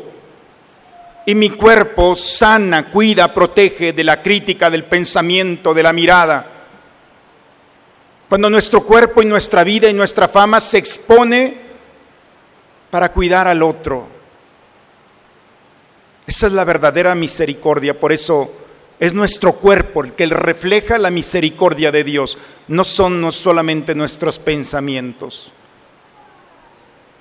Y 1.24 1.34
mi 1.34 1.48
cuerpo 1.48 2.14
sana, 2.14 2.90
cuida, 2.90 3.32
protege 3.32 3.94
de 3.94 4.04
la 4.04 4.20
crítica, 4.20 4.68
del 4.68 4.84
pensamiento, 4.84 5.72
de 5.72 5.82
la 5.82 5.94
mirada. 5.94 6.46
Cuando 8.28 8.50
nuestro 8.50 8.82
cuerpo 8.82 9.22
y 9.22 9.24
nuestra 9.24 9.64
vida 9.64 9.88
y 9.88 9.94
nuestra 9.94 10.28
fama 10.28 10.60
se 10.60 10.76
expone 10.76 11.54
para 12.90 13.10
cuidar 13.10 13.48
al 13.48 13.62
otro. 13.62 14.06
Esa 16.26 16.46
es 16.46 16.52
la 16.52 16.64
verdadera 16.64 17.14
misericordia. 17.14 17.98
Por 17.98 18.12
eso 18.12 18.50
es 19.02 19.14
nuestro 19.14 19.54
cuerpo 19.54 20.04
el 20.04 20.12
que 20.12 20.26
refleja 20.26 20.96
la 20.96 21.10
misericordia 21.10 21.90
de 21.90 22.04
Dios, 22.04 22.38
no 22.68 22.84
son 22.84 23.20
no 23.20 23.32
solamente 23.32 23.96
nuestros 23.96 24.38
pensamientos. 24.38 25.50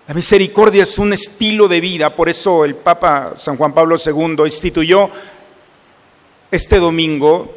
La 0.08 0.14
misericordia 0.14 0.84
es 0.84 1.00
un 1.00 1.12
estilo 1.12 1.68
de 1.68 1.82
vida, 1.82 2.12
por 2.12 2.30
eso 2.30 2.66
el 2.66 2.76
Papa 2.76 3.34
San 3.36 3.58
Juan 3.58 3.74
Pablo 3.74 3.96
II 3.98 4.44
instituyó 4.46 5.10
este 6.52 6.78
domingo, 6.78 7.52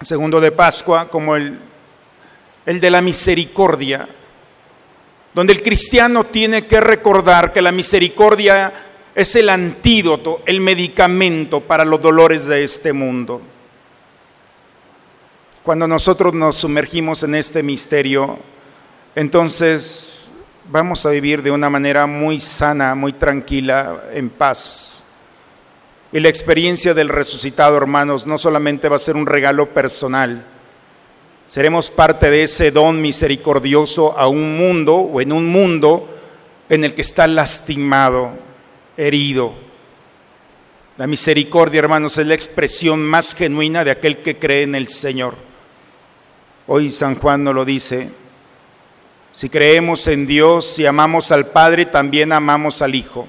segundo 0.00 0.40
de 0.40 0.52
Pascua, 0.52 1.08
como 1.08 1.34
el, 1.34 1.58
el 2.66 2.80
de 2.80 2.90
la 2.90 3.00
misericordia, 3.00 4.08
donde 5.34 5.54
el 5.54 5.62
cristiano 5.64 6.22
tiene 6.22 6.66
que 6.66 6.80
recordar 6.80 7.52
que 7.52 7.62
la 7.62 7.72
misericordia 7.72 8.72
es 9.20 9.36
el 9.36 9.50
antídoto, 9.50 10.42
el 10.46 10.60
medicamento 10.60 11.60
para 11.60 11.84
los 11.84 12.00
dolores 12.00 12.46
de 12.46 12.64
este 12.64 12.92
mundo. 12.92 13.40
Cuando 15.62 15.86
nosotros 15.86 16.32
nos 16.32 16.56
sumergimos 16.56 17.22
en 17.22 17.34
este 17.34 17.62
misterio, 17.62 18.38
entonces 19.14 20.30
vamos 20.70 21.04
a 21.04 21.10
vivir 21.10 21.42
de 21.42 21.50
una 21.50 21.68
manera 21.68 22.06
muy 22.06 22.40
sana, 22.40 22.94
muy 22.94 23.12
tranquila, 23.12 24.04
en 24.12 24.30
paz. 24.30 25.02
Y 26.12 26.20
la 26.20 26.28
experiencia 26.28 26.94
del 26.94 27.08
resucitado, 27.08 27.76
hermanos, 27.76 28.26
no 28.26 28.38
solamente 28.38 28.88
va 28.88 28.96
a 28.96 29.00
ser 29.00 29.16
un 29.16 29.26
regalo 29.26 29.68
personal, 29.74 30.46
seremos 31.46 31.90
parte 31.90 32.30
de 32.30 32.44
ese 32.44 32.70
don 32.70 33.02
misericordioso 33.02 34.18
a 34.18 34.28
un 34.28 34.56
mundo 34.56 34.96
o 34.96 35.20
en 35.20 35.32
un 35.32 35.46
mundo 35.46 36.08
en 36.68 36.84
el 36.84 36.94
que 36.94 37.02
está 37.02 37.26
lastimado, 37.26 38.30
herido. 38.96 39.54
La 40.96 41.06
misericordia, 41.06 41.78
hermanos, 41.78 42.18
es 42.18 42.26
la 42.26 42.34
expresión 42.34 43.02
más 43.02 43.34
genuina 43.34 43.84
de 43.84 43.90
aquel 43.90 44.18
que 44.18 44.38
cree 44.38 44.62
en 44.62 44.74
el 44.74 44.88
Señor. 44.88 45.34
Hoy 46.66 46.90
San 46.90 47.14
Juan 47.14 47.42
nos 47.42 47.54
lo 47.54 47.64
dice. 47.64 48.10
Si 49.32 49.48
creemos 49.48 50.06
en 50.08 50.26
Dios 50.26 50.78
y 50.78 50.86
amamos 50.86 51.32
al 51.32 51.46
Padre, 51.46 51.86
también 51.86 52.32
amamos 52.32 52.82
al 52.82 52.94
Hijo. 52.94 53.26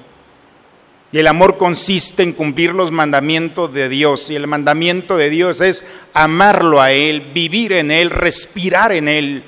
Y 1.11 1.19
el 1.19 1.27
amor 1.27 1.57
consiste 1.57 2.23
en 2.23 2.33
cumplir 2.33 2.73
los 2.73 2.91
mandamientos 2.91 3.73
de 3.73 3.89
Dios. 3.89 4.29
Y 4.29 4.35
el 4.35 4.47
mandamiento 4.47 5.17
de 5.17 5.29
Dios 5.29 5.61
es 5.61 5.85
amarlo 6.13 6.81
a 6.81 6.91
Él, 6.91 7.21
vivir 7.33 7.73
en 7.73 7.91
Él, 7.91 8.09
respirar 8.09 8.91
en 8.91 9.07
Él 9.07 9.43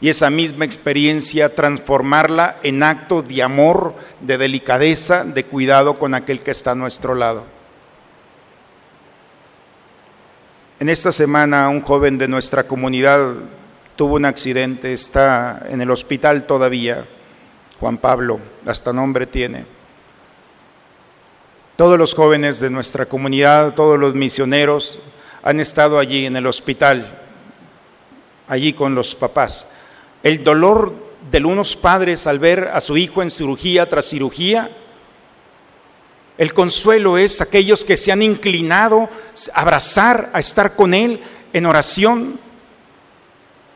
y 0.00 0.08
esa 0.08 0.30
misma 0.30 0.64
experiencia 0.64 1.54
transformarla 1.54 2.56
en 2.62 2.82
acto 2.82 3.22
de 3.22 3.42
amor, 3.42 3.94
de 4.20 4.38
delicadeza, 4.38 5.24
de 5.24 5.44
cuidado 5.44 5.98
con 5.98 6.14
aquel 6.14 6.40
que 6.40 6.52
está 6.52 6.72
a 6.72 6.76
nuestro 6.76 7.14
lado. 7.14 7.44
En 10.78 10.88
esta 10.88 11.10
semana 11.10 11.68
un 11.68 11.80
joven 11.80 12.18
de 12.18 12.28
nuestra 12.28 12.62
comunidad 12.64 13.34
tuvo 13.96 14.14
un 14.14 14.24
accidente, 14.24 14.92
está 14.92 15.66
en 15.68 15.80
el 15.80 15.90
hospital 15.90 16.46
todavía, 16.46 17.04
Juan 17.80 17.98
Pablo, 17.98 18.38
hasta 18.64 18.92
nombre 18.92 19.26
tiene. 19.26 19.66
Todos 21.74 21.98
los 21.98 22.14
jóvenes 22.14 22.60
de 22.60 22.70
nuestra 22.70 23.06
comunidad, 23.06 23.74
todos 23.74 23.98
los 23.98 24.14
misioneros 24.14 25.00
han 25.42 25.58
estado 25.58 25.98
allí 25.98 26.26
en 26.26 26.36
el 26.36 26.46
hospital, 26.46 27.04
allí 28.46 28.72
con 28.72 28.94
los 28.94 29.16
papás 29.16 29.72
el 30.22 30.42
dolor 30.42 30.94
de 31.30 31.44
unos 31.44 31.76
padres 31.76 32.26
al 32.26 32.38
ver 32.38 32.70
a 32.72 32.80
su 32.80 32.96
hijo 32.96 33.22
en 33.22 33.30
cirugía 33.30 33.88
tras 33.88 34.06
cirugía. 34.06 34.70
El 36.36 36.54
consuelo 36.54 37.18
es 37.18 37.40
aquellos 37.40 37.84
que 37.84 37.96
se 37.96 38.12
han 38.12 38.22
inclinado 38.22 39.08
a 39.54 39.60
abrazar, 39.60 40.30
a 40.32 40.38
estar 40.38 40.74
con 40.76 40.94
Él 40.94 41.20
en 41.52 41.66
oración. 41.66 42.38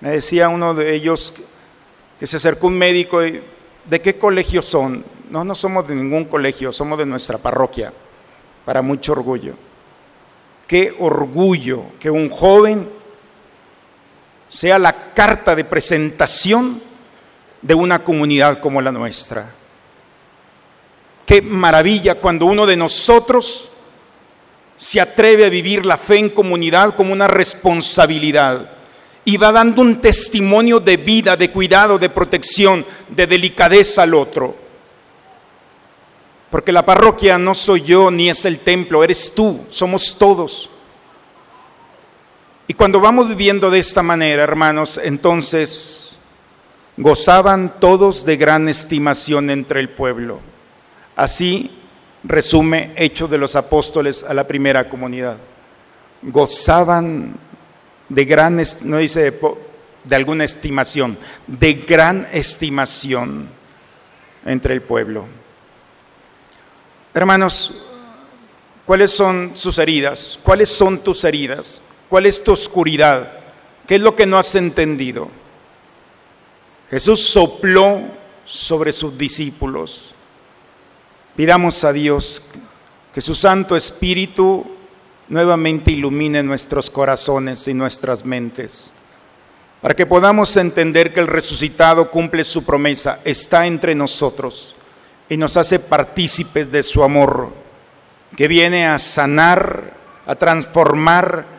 Me 0.00 0.11
decía 0.11 0.48
uno 0.48 0.74
de 0.74 0.94
ellos 0.94 1.35
que 2.18 2.26
se 2.26 2.37
acercó 2.37 2.68
un 2.68 2.78
médico, 2.78 3.24
y, 3.24 3.42
¿de 3.85 4.00
qué 4.00 4.16
colegio 4.16 4.62
son? 4.62 5.05
No, 5.31 5.44
no 5.44 5.55
somos 5.55 5.88
de 5.88 5.94
ningún 5.94 6.26
colegio, 6.26 6.72
somos 6.72 6.98
de 6.98 7.07
nuestra 7.07 7.38
parroquia, 7.38 7.92
para 8.64 8.83
mucho 8.83 9.12
orgullo. 9.12 9.55
Qué 10.66 10.94
orgullo 10.98 11.85
que 11.98 12.11
un 12.11 12.28
joven 12.31 12.88
sea 14.53 14.79
la 14.79 15.15
carta 15.15 15.57
de 15.57 15.65
presentación 15.65 16.83
de 17.62 17.75
una 17.75 18.05
comunidad 18.05 18.61
como 18.61 18.83
la 18.83 18.93
nuestra. 18.93 19.51
Qué 21.25 21.41
maravilla 21.41 22.17
cuando 22.17 22.45
uno 22.45 22.67
de 22.67 22.77
nosotros 22.77 23.71
se 24.77 25.01
atreve 25.01 25.47
a 25.47 25.49
vivir 25.49 25.87
la 25.87 25.97
fe 25.97 26.19
en 26.19 26.29
comunidad 26.29 26.95
como 26.95 27.15
una 27.15 27.29
responsabilidad 27.29 28.71
y 29.25 29.38
va 29.38 29.53
dando 29.53 29.81
un 29.81 30.03
testimonio 30.03 30.81
de 30.81 30.99
vida, 30.99 31.35
de 31.35 31.51
cuidado, 31.51 31.99
de 31.99 32.11
protección, 32.11 32.85
de 33.09 33.27
delicadeza 33.27 34.03
al 34.03 34.12
otro. 34.12 34.55
Porque 36.51 36.73
la 36.73 36.85
parroquia 36.85 37.38
no 37.38 37.55
soy 37.55 37.83
yo 37.83 38.11
ni 38.11 38.29
es 38.29 38.45
el 38.45 38.59
templo, 38.59 39.03
eres 39.03 39.33
tú, 39.35 39.65
somos 39.71 40.19
todos. 40.19 40.72
Y 42.73 42.75
cuando 42.75 43.01
vamos 43.01 43.29
viviendo 43.29 43.71
de 43.71 43.79
esta 43.79 44.03
manera, 44.03 44.45
hermanos, 44.45 44.99
entonces 45.05 46.17
gozaban 46.97 47.71
todos 47.79 48.25
de 48.25 48.39
gran 48.39 48.67
estimación 48.67 49.51
entre 49.51 49.79
el 49.79 49.91
pueblo. 49.91 50.41
Así 51.15 51.71
resume 52.25 52.93
Hechos 52.97 53.29
de 53.29 53.37
los 53.37 53.57
Apóstoles 53.57 54.25
a 54.25 54.33
la 54.33 54.49
primera 54.49 54.89
comunidad. 54.89 55.37
Gozaban 56.23 57.37
de 58.09 58.25
gran, 58.25 58.63
no 58.85 58.97
dice 58.97 59.39
de 60.05 60.17
alguna 60.17 60.45
estimación, 60.45 61.19
de 61.47 61.75
gran 61.75 62.27
estimación 62.33 63.51
entre 64.47 64.73
el 64.73 64.81
pueblo. 64.81 65.27
Hermanos, 67.13 67.85
¿cuáles 68.87 69.11
son 69.11 69.53
sus 69.57 69.79
heridas? 69.79 70.41
¿Cuáles 70.43 70.71
son 70.71 71.01
tus 71.01 71.23
heridas? 71.25 71.83
¿Cuál 72.12 72.27
es 72.27 72.44
tu 72.44 72.53
oscuridad? 72.53 73.33
¿Qué 73.87 73.94
es 73.94 74.03
lo 74.03 74.14
que 74.14 74.27
no 74.27 74.37
has 74.37 74.55
entendido? 74.55 75.31
Jesús 76.90 77.20
sopló 77.20 78.03
sobre 78.44 78.92
sus 78.92 79.16
discípulos. 79.16 80.11
Pidamos 81.35 81.83
a 81.85 81.92
Dios 81.94 82.42
que 83.14 83.22
su 83.22 83.35
Santo 83.35 83.77
Espíritu 83.77 84.77
nuevamente 85.29 85.90
ilumine 85.90 86.42
nuestros 86.42 86.90
corazones 86.90 87.66
y 87.66 87.72
nuestras 87.72 88.27
mentes, 88.27 88.92
para 89.81 89.96
que 89.96 90.05
podamos 90.05 90.55
entender 90.59 91.14
que 91.14 91.20
el 91.20 91.29
resucitado 91.29 92.11
cumple 92.11 92.44
su 92.44 92.66
promesa, 92.66 93.20
está 93.25 93.66
entre 93.66 93.94
nosotros 93.94 94.77
y 95.31 95.38
nos 95.38 95.57
hace 95.57 95.79
partícipes 95.79 96.70
de 96.70 96.83
su 96.83 97.03
amor, 97.03 97.48
que 98.37 98.48
viene 98.48 98.87
a 98.87 98.98
sanar, 98.98 99.94
a 100.27 100.35
transformar, 100.35 101.52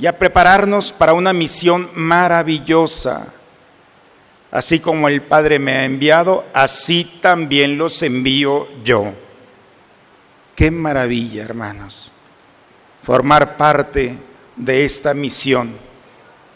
y 0.00 0.06
a 0.06 0.18
prepararnos 0.18 0.92
para 0.92 1.12
una 1.12 1.34
misión 1.34 1.90
maravillosa. 1.94 3.26
Así 4.50 4.80
como 4.80 5.08
el 5.08 5.22
Padre 5.22 5.58
me 5.58 5.72
ha 5.72 5.84
enviado, 5.84 6.46
así 6.54 7.18
también 7.20 7.76
los 7.76 8.02
envío 8.02 8.66
yo. 8.82 9.12
Qué 10.56 10.70
maravilla, 10.70 11.44
hermanos, 11.44 12.10
formar 13.02 13.58
parte 13.58 14.16
de 14.56 14.84
esta 14.84 15.12
misión 15.12 15.70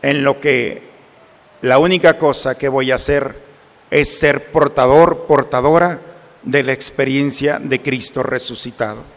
en 0.00 0.24
lo 0.24 0.40
que 0.40 0.82
la 1.60 1.78
única 1.78 2.18
cosa 2.18 2.56
que 2.56 2.68
voy 2.68 2.90
a 2.90 2.96
hacer 2.96 3.36
es 3.90 4.18
ser 4.18 4.50
portador, 4.50 5.26
portadora 5.26 6.00
de 6.42 6.62
la 6.62 6.72
experiencia 6.72 7.58
de 7.58 7.80
Cristo 7.80 8.22
resucitado. 8.22 9.13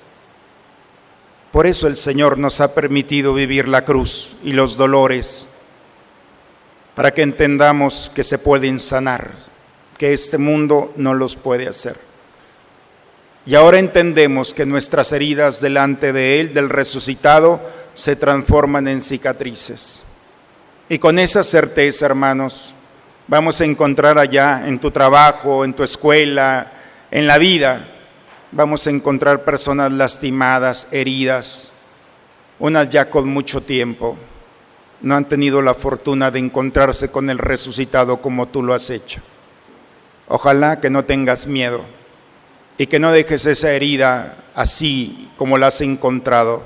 Por 1.51 1.65
eso 1.65 1.88
el 1.88 1.97
Señor 1.97 2.38
nos 2.38 2.62
ha 2.62 2.75
permitido 2.75 3.33
vivir 3.33 3.67
la 3.67 3.86
cruz 3.86 4.36
y 4.43 4.51
los 4.51 4.77
dolores, 4.77 5.49
para 6.95 7.13
que 7.13 7.21
entendamos 7.21 8.12
que 8.13 8.23
se 8.23 8.38
pueden 8.38 8.79
sanar, 8.79 9.31
que 9.97 10.13
este 10.13 10.38
mundo 10.38 10.91
no 10.95 11.13
los 11.13 11.36
puede 11.36 11.67
hacer. 11.67 11.95
Y 13.45 13.55
ahora 13.55 13.79
entendemos 13.79 14.53
que 14.53 14.65
nuestras 14.65 15.13
heridas 15.13 15.62
delante 15.62 16.12
de 16.12 16.41
Él, 16.41 16.53
del 16.53 16.69
resucitado, 16.69 17.62
se 17.93 18.17
transforman 18.17 18.88
en 18.89 19.01
cicatrices. 19.01 20.03
Y 20.89 20.99
con 20.99 21.17
esa 21.17 21.43
certeza, 21.43 22.05
hermanos, 22.05 22.73
vamos 23.27 23.62
a 23.62 23.65
encontrar 23.65 24.19
allá 24.19 24.63
en 24.65 24.79
tu 24.79 24.91
trabajo, 24.91 25.63
en 25.63 25.73
tu 25.73 25.83
escuela, 25.83 26.73
en 27.10 27.25
la 27.25 27.38
vida, 27.38 27.96
vamos 28.51 28.88
a 28.88 28.91
encontrar 28.91 29.43
personas 29.43 29.91
lastimadas, 29.91 30.88
heridas, 30.91 31.71
unas 32.60 32.89
ya 32.89 33.10
con 33.10 33.27
mucho 33.27 33.62
tiempo. 33.62 34.17
No 35.01 35.15
han 35.15 35.25
tenido 35.25 35.62
la 35.62 35.73
fortuna 35.73 36.31
de 36.31 36.39
encontrarse 36.39 37.12
con 37.12 37.29
el 37.29 37.38
resucitado 37.38 38.21
como 38.21 38.47
tú 38.47 38.63
lo 38.63 38.73
has 38.73 38.89
hecho. 38.89 39.21
Ojalá 40.27 40.79
que 40.79 40.89
no 40.89 41.05
tengas 41.05 41.45
miedo 41.47 41.81
y 42.77 42.88
que 42.88 42.99
no 42.99 43.12
dejes 43.12 43.45
esa 43.45 43.71
herida 43.71 44.38
así 44.55 45.29
como 45.38 45.57
la 45.57 45.67
has 45.67 45.81
encontrado, 45.81 46.63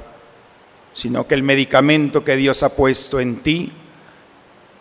sino 0.93 1.27
que 1.27 1.35
el 1.35 1.43
medicamento 1.43 2.23
que 2.23 2.37
Dios 2.37 2.63
ha 2.63 2.75
puesto 2.75 3.19
en 3.19 3.37
ti, 3.37 3.71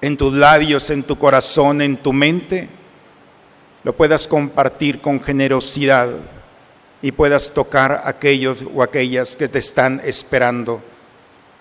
en 0.00 0.16
tus 0.16 0.32
labios, 0.32 0.90
en 0.90 1.02
tu 1.02 1.18
corazón, 1.18 1.82
en 1.82 1.96
tu 1.96 2.12
mente, 2.12 2.68
lo 3.82 3.94
puedas 3.94 4.28
compartir 4.28 5.00
con 5.00 5.20
generosidad 5.20 6.08
y 7.02 7.12
puedas 7.12 7.52
tocar 7.52 7.92
a 7.92 8.08
aquellos 8.08 8.64
o 8.74 8.82
aquellas 8.82 9.36
que 9.36 9.48
te 9.48 9.58
están 9.58 10.00
esperando. 10.04 10.82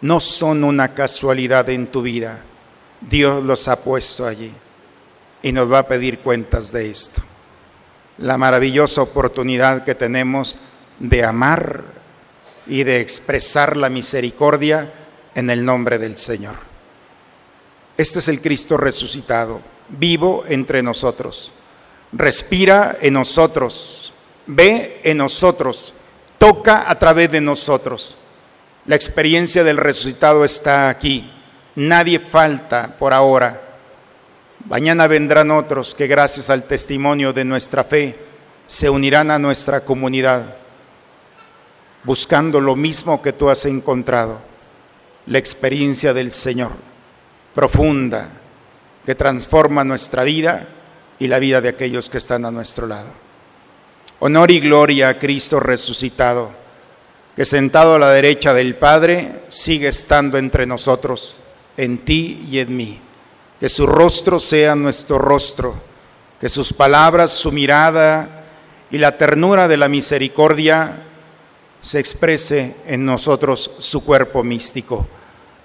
No 0.02 0.20
son 0.20 0.64
una 0.64 0.94
casualidad 0.94 1.70
en 1.70 1.88
tu 1.88 2.02
vida. 2.02 2.44
Dios 3.02 3.44
los 3.44 3.68
ha 3.68 3.82
puesto 3.82 4.26
allí 4.26 4.52
y 5.42 5.52
nos 5.52 5.72
va 5.72 5.80
a 5.80 5.88
pedir 5.88 6.20
cuentas 6.20 6.72
de 6.72 6.90
esto. 6.90 7.22
La 8.18 8.38
maravillosa 8.38 9.02
oportunidad 9.02 9.84
que 9.84 9.96
tenemos 9.96 10.58
de 11.00 11.24
amar 11.24 11.84
y 12.68 12.84
de 12.84 13.00
expresar 13.00 13.78
la 13.78 13.90
misericordia 13.90 14.92
en 15.36 15.50
el 15.50 15.64
nombre 15.64 15.98
del 15.98 16.18
Señor. 16.18 16.56
Este 17.98 18.20
es 18.20 18.28
el 18.28 18.42
Cristo 18.42 18.78
resucitado, 18.78 19.62
vivo 19.90 20.44
entre 20.48 20.84
nosotros. 20.84 21.52
Respira 22.12 22.98
en 23.02 23.14
nosotros, 23.14 24.09
ve 24.48 25.02
en 25.04 25.18
nosotros, 25.18 25.94
toca 26.38 26.90
a 26.90 26.98
través 26.98 27.32
de 27.32 27.42
nosotros. 27.42 28.16
La 28.86 28.96
experiencia 28.96 29.64
del 29.64 29.78
resucitado 29.78 30.44
está 30.44 30.90
aquí. 30.90 31.32
Nadie 31.76 32.20
falta 32.20 32.96
por 32.98 33.14
ahora. 33.14 33.62
Mañana 34.68 35.08
vendrán 35.08 35.52
otros 35.52 35.96
que 35.96 36.08
gracias 36.08 36.50
al 36.50 36.64
testimonio 36.64 37.32
de 37.32 37.46
nuestra 37.46 37.84
fe 37.84 38.18
se 38.68 38.90
unirán 38.90 39.32
a 39.32 39.40
nuestra 39.40 39.82
comunidad, 39.82 40.58
buscando 42.04 42.62
lo 42.62 42.76
mismo 42.76 43.22
que 43.22 43.34
tú 43.34 43.50
has 43.50 43.66
encontrado, 43.66 44.40
la 45.26 45.40
experiencia 45.40 46.14
del 46.14 46.32
Señor, 46.32 46.72
profunda, 47.56 48.30
que 49.06 49.16
transforma 49.16 49.84
nuestra 49.84 50.24
vida 50.24 50.68
y 51.18 51.28
la 51.28 51.40
vida 51.40 51.62
de 51.62 51.70
aquellos 51.70 52.10
que 52.10 52.20
están 52.20 52.46
a 52.46 52.52
nuestro 52.52 52.86
lado. 52.86 53.10
Honor 54.22 54.52
y 54.52 54.60
gloria 54.60 55.10
a 55.10 55.18
Cristo 55.18 55.62
resucitado, 55.62 56.52
que 57.36 57.46
sentado 57.46 57.96
a 57.96 58.00
la 58.00 58.10
derecha 58.10 58.54
del 58.54 58.76
Padre 58.76 59.44
sigue 59.48 59.88
estando 59.88 60.38
entre 60.38 60.66
nosotros, 60.66 61.38
en 61.78 62.00
ti 62.00 62.46
y 62.52 62.60
en 62.60 62.76
mí. 62.76 63.00
Que 63.62 63.70
su 63.70 63.88
rostro 63.88 64.40
sea 64.40 64.76
nuestro 64.76 65.20
rostro, 65.20 65.74
que 66.40 66.50
sus 66.50 66.74
palabras, 66.74 67.32
su 67.32 67.54
mirada 67.54 68.44
y 68.92 68.98
la 68.98 69.18
ternura 69.18 69.70
de 69.70 69.78
la 69.78 69.88
misericordia 69.88 71.04
se 71.82 72.00
exprese 72.00 72.76
en 72.88 73.06
nosotros 73.06 73.72
su 73.80 74.04
cuerpo 74.04 74.44
místico. 74.44 75.08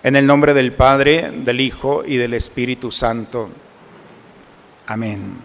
En 0.04 0.14
el 0.14 0.26
nombre 0.26 0.54
del 0.54 0.72
Padre, 0.72 1.32
del 1.34 1.60
Hijo 1.60 2.04
y 2.06 2.18
del 2.18 2.34
Espíritu 2.34 2.92
Santo. 2.92 3.48
Amén. 4.86 5.38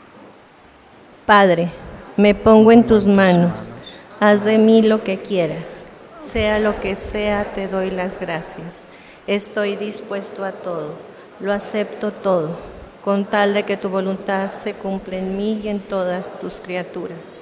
Padre 1.26 1.89
me 2.20 2.36
pongo 2.36 2.74
en 2.74 2.86
tus 2.86 3.08
manos, 3.08 3.72
haz 4.20 4.44
de 4.44 4.58
mí 4.58 4.82
lo 4.82 5.06
que 5.06 5.20
quieras, 5.20 5.84
sea 6.20 6.60
lo 6.60 6.82
que 6.82 6.98
sea, 6.98 7.46
te 7.56 7.70
doy 7.70 7.92
las 7.92 8.20
gracias. 8.20 8.84
Estoy 9.26 9.78
dispuesto 9.78 10.44
a 10.44 10.52
todo, 10.52 10.96
lo 11.40 11.54
acepto 11.54 12.12
todo, 12.12 12.58
con 13.06 13.24
tal 13.24 13.54
de 13.54 13.64
que 13.64 13.78
tu 13.78 13.88
voluntad 13.88 14.52
se 14.52 14.74
cumpla 14.74 15.16
en 15.16 15.38
mí 15.38 15.62
y 15.64 15.70
en 15.70 15.80
todas 15.80 16.38
tus 16.42 16.60
criaturas. 16.60 17.42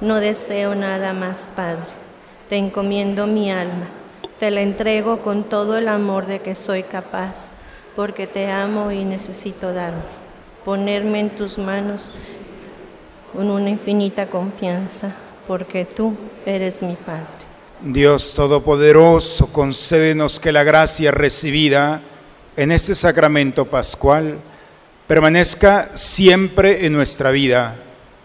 No 0.00 0.20
deseo 0.20 0.74
nada 0.74 1.12
más, 1.12 1.46
Padre. 1.54 1.84
Te 2.48 2.56
encomiendo 2.56 3.26
mi 3.26 3.50
alma, 3.50 3.90
te 4.40 4.50
la 4.50 4.62
entrego 4.62 5.20
con 5.20 5.44
todo 5.44 5.76
el 5.76 5.86
amor 5.86 6.24
de 6.24 6.40
que 6.40 6.54
soy 6.54 6.82
capaz, 6.82 7.52
porque 7.94 8.26
te 8.26 8.50
amo 8.50 8.90
y 8.90 9.04
necesito 9.04 9.74
darme. 9.74 10.00
Ponerme 10.64 11.20
en 11.20 11.28
tus 11.28 11.58
manos 11.58 12.08
con 13.34 13.50
una 13.50 13.68
infinita 13.68 14.28
confianza, 14.28 15.14
porque 15.46 15.84
tú 15.84 16.16
eres 16.46 16.82
mi 16.82 16.94
Padre. 16.94 17.44
Dios 17.82 18.32
Todopoderoso, 18.34 19.52
concédenos 19.52 20.38
que 20.38 20.52
la 20.52 20.62
gracia 20.62 21.10
recibida 21.10 22.00
en 22.56 22.70
este 22.70 22.94
sacramento 22.94 23.64
pascual 23.64 24.38
permanezca 25.08 25.90
siempre 25.94 26.86
en 26.86 26.92
nuestra 26.92 27.30
vida, 27.30 27.76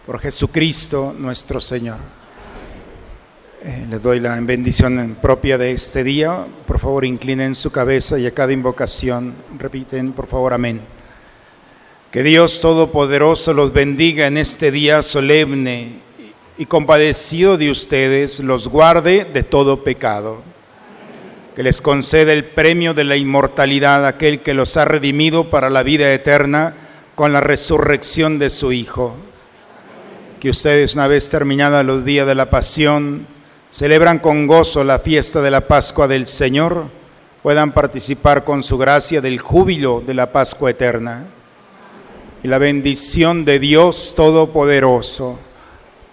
por 0.06 0.20
Jesucristo 0.20 1.14
nuestro 1.18 1.60
Señor. 1.60 1.98
Eh, 3.62 3.88
les 3.90 4.02
doy 4.02 4.22
la 4.22 4.40
bendición 4.40 5.18
propia 5.22 5.58
de 5.58 5.72
este 5.72 6.04
día. 6.04 6.46
Por 6.66 6.80
favor, 6.80 7.04
inclinen 7.04 7.56
su 7.56 7.72
cabeza 7.72 8.18
y 8.18 8.26
a 8.26 8.32
cada 8.32 8.54
invocación 8.54 9.34
repiten, 9.58 10.14
por 10.14 10.28
favor, 10.28 10.54
amén. 10.54 10.99
Que 12.12 12.24
Dios 12.24 12.60
Todopoderoso 12.60 13.54
los 13.54 13.72
bendiga 13.72 14.26
en 14.26 14.38
este 14.38 14.72
día 14.72 15.04
solemne 15.04 16.00
y 16.58 16.66
compadecido 16.66 17.56
de 17.56 17.70
ustedes 17.70 18.40
los 18.40 18.68
guarde 18.68 19.28
de 19.32 19.44
todo 19.44 19.84
pecado. 19.84 20.42
Que 21.56 21.62
les 21.62 21.82
conceda 21.82 22.34
el 22.34 22.46
premio 22.46 22.96
de 22.96 23.04
la 23.04 23.16
inmortalidad 23.16 24.08
aquel 24.08 24.42
que 24.42 24.56
los 24.56 24.76
ha 24.76 24.86
redimido 24.86 25.52
para 25.52 25.70
la 25.70 25.84
vida 25.84 26.12
eterna 26.12 26.74
con 27.14 27.32
la 27.32 27.42
resurrección 27.42 28.40
de 28.40 28.50
su 28.50 28.72
Hijo. 28.72 29.16
Que 30.40 30.50
ustedes, 30.50 30.96
una 30.96 31.08
vez 31.08 31.30
terminada 31.30 31.84
los 31.84 32.06
días 32.06 32.26
de 32.26 32.34
la 32.34 32.50
pasión, 32.50 33.28
celebran 33.70 34.18
con 34.18 34.48
gozo 34.48 34.84
la 34.84 34.98
fiesta 34.98 35.44
de 35.44 35.52
la 35.52 35.62
Pascua 35.62 36.08
del 36.08 36.26
Señor, 36.26 36.88
puedan 37.44 37.72
participar 37.72 38.46
con 38.46 38.64
su 38.64 38.80
gracia 38.80 39.22
del 39.22 39.38
júbilo 39.38 40.02
de 40.04 40.16
la 40.16 40.32
Pascua 40.32 40.72
eterna 40.72 41.28
y 42.42 42.48
la 42.48 42.58
bendición 42.58 43.44
de 43.44 43.60
Dios 43.60 44.14
Todopoderoso, 44.16 45.38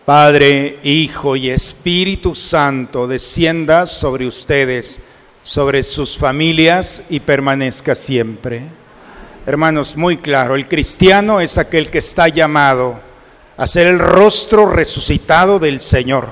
Padre, 0.04 0.78
Hijo 0.82 1.36
y 1.36 1.50
Espíritu 1.50 2.34
Santo, 2.34 3.06
descienda 3.06 3.86
sobre 3.86 4.26
ustedes, 4.26 5.00
sobre 5.42 5.82
sus 5.82 6.18
familias 6.18 7.04
y 7.10 7.20
permanezca 7.20 7.94
siempre. 7.94 8.62
Hermanos, 9.46 9.96
muy 9.96 10.16
claro, 10.16 10.56
el 10.56 10.66
cristiano 10.66 11.40
es 11.40 11.58
aquel 11.58 11.90
que 11.90 11.98
está 11.98 12.26
llamado 12.28 12.98
a 13.56 13.66
ser 13.66 13.86
el 13.86 14.00
rostro 14.00 14.66
resucitado 14.68 15.60
del 15.60 15.80
Señor. 15.80 16.28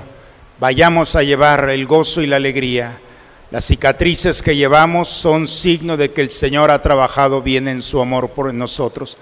Vayamos 0.59 1.15
a 1.15 1.23
llevar 1.23 1.71
el 1.71 1.87
gozo 1.87 2.21
y 2.21 2.27
la 2.27 2.37
alegría. 2.37 2.99
Las 3.53 3.67
cicatrices 3.67 4.43
que 4.43 4.57
llevamos 4.57 5.09
son 5.09 5.47
signo 5.47 5.97
de 5.97 6.11
que 6.11 6.21
el 6.21 6.33
Señor 6.33 6.73
ha 6.73 6.83
trabajado 6.83 7.43
bien 7.43 7.69
en 7.69 7.83
su 7.83 8.01
amor 8.01 8.31
por 8.31 8.53
nosotros. 8.53 9.17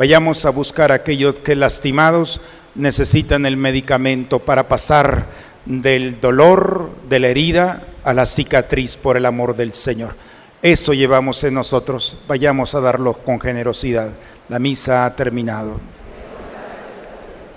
Vayamos 0.00 0.46
a 0.46 0.50
buscar 0.50 0.92
a 0.92 0.94
aquellos 0.94 1.34
que 1.34 1.54
lastimados 1.54 2.40
necesitan 2.74 3.44
el 3.44 3.58
medicamento 3.58 4.38
para 4.38 4.66
pasar 4.66 5.26
del 5.66 6.22
dolor, 6.22 6.88
de 7.10 7.18
la 7.18 7.28
herida, 7.28 7.82
a 8.02 8.14
la 8.14 8.24
cicatriz 8.24 8.96
por 8.96 9.18
el 9.18 9.26
amor 9.26 9.54
del 9.54 9.74
Señor. 9.74 10.14
Eso 10.62 10.94
llevamos 10.94 11.44
en 11.44 11.52
nosotros. 11.52 12.16
Vayamos 12.26 12.74
a 12.74 12.80
darlo 12.80 13.12
con 13.12 13.38
generosidad. 13.38 14.12
La 14.48 14.58
misa 14.58 15.04
ha 15.04 15.14
terminado. 15.14 15.78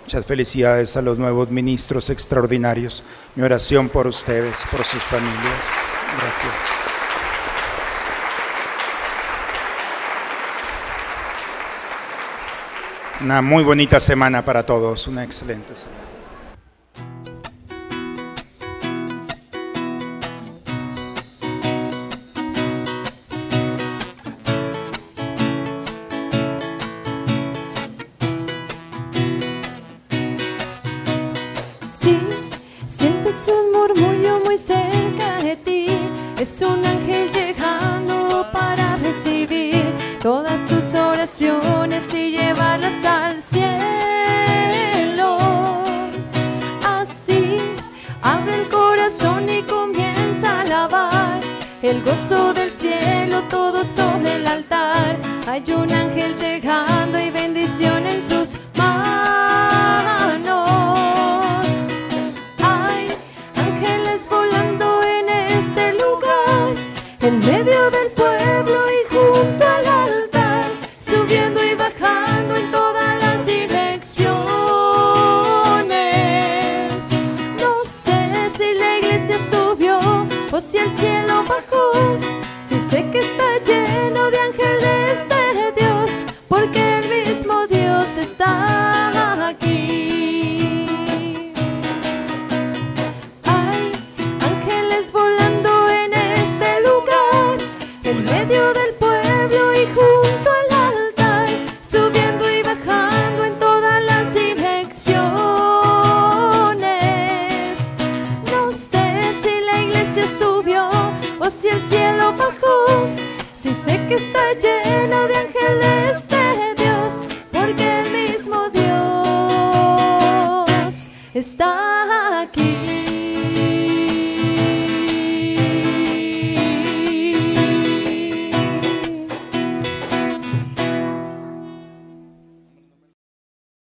Muchas 0.01 0.25
felicidades 0.25 0.97
a 0.97 1.01
los 1.01 1.17
nuevos 1.17 1.49
ministros 1.49 2.09
extraordinarios. 2.09 3.05
Mi 3.35 3.43
oración 3.43 3.87
por 3.87 4.05
ustedes, 4.05 4.65
por 4.69 4.83
sus 4.83 5.01
familias. 5.03 5.63
Gracias. 6.17 6.82
Una 13.23 13.41
muy 13.41 13.63
bonita 13.63 14.01
semana 14.01 14.43
para 14.43 14.65
todos, 14.65 15.07
una 15.07 15.23
excelente 15.23 15.73
semana. 15.77 16.12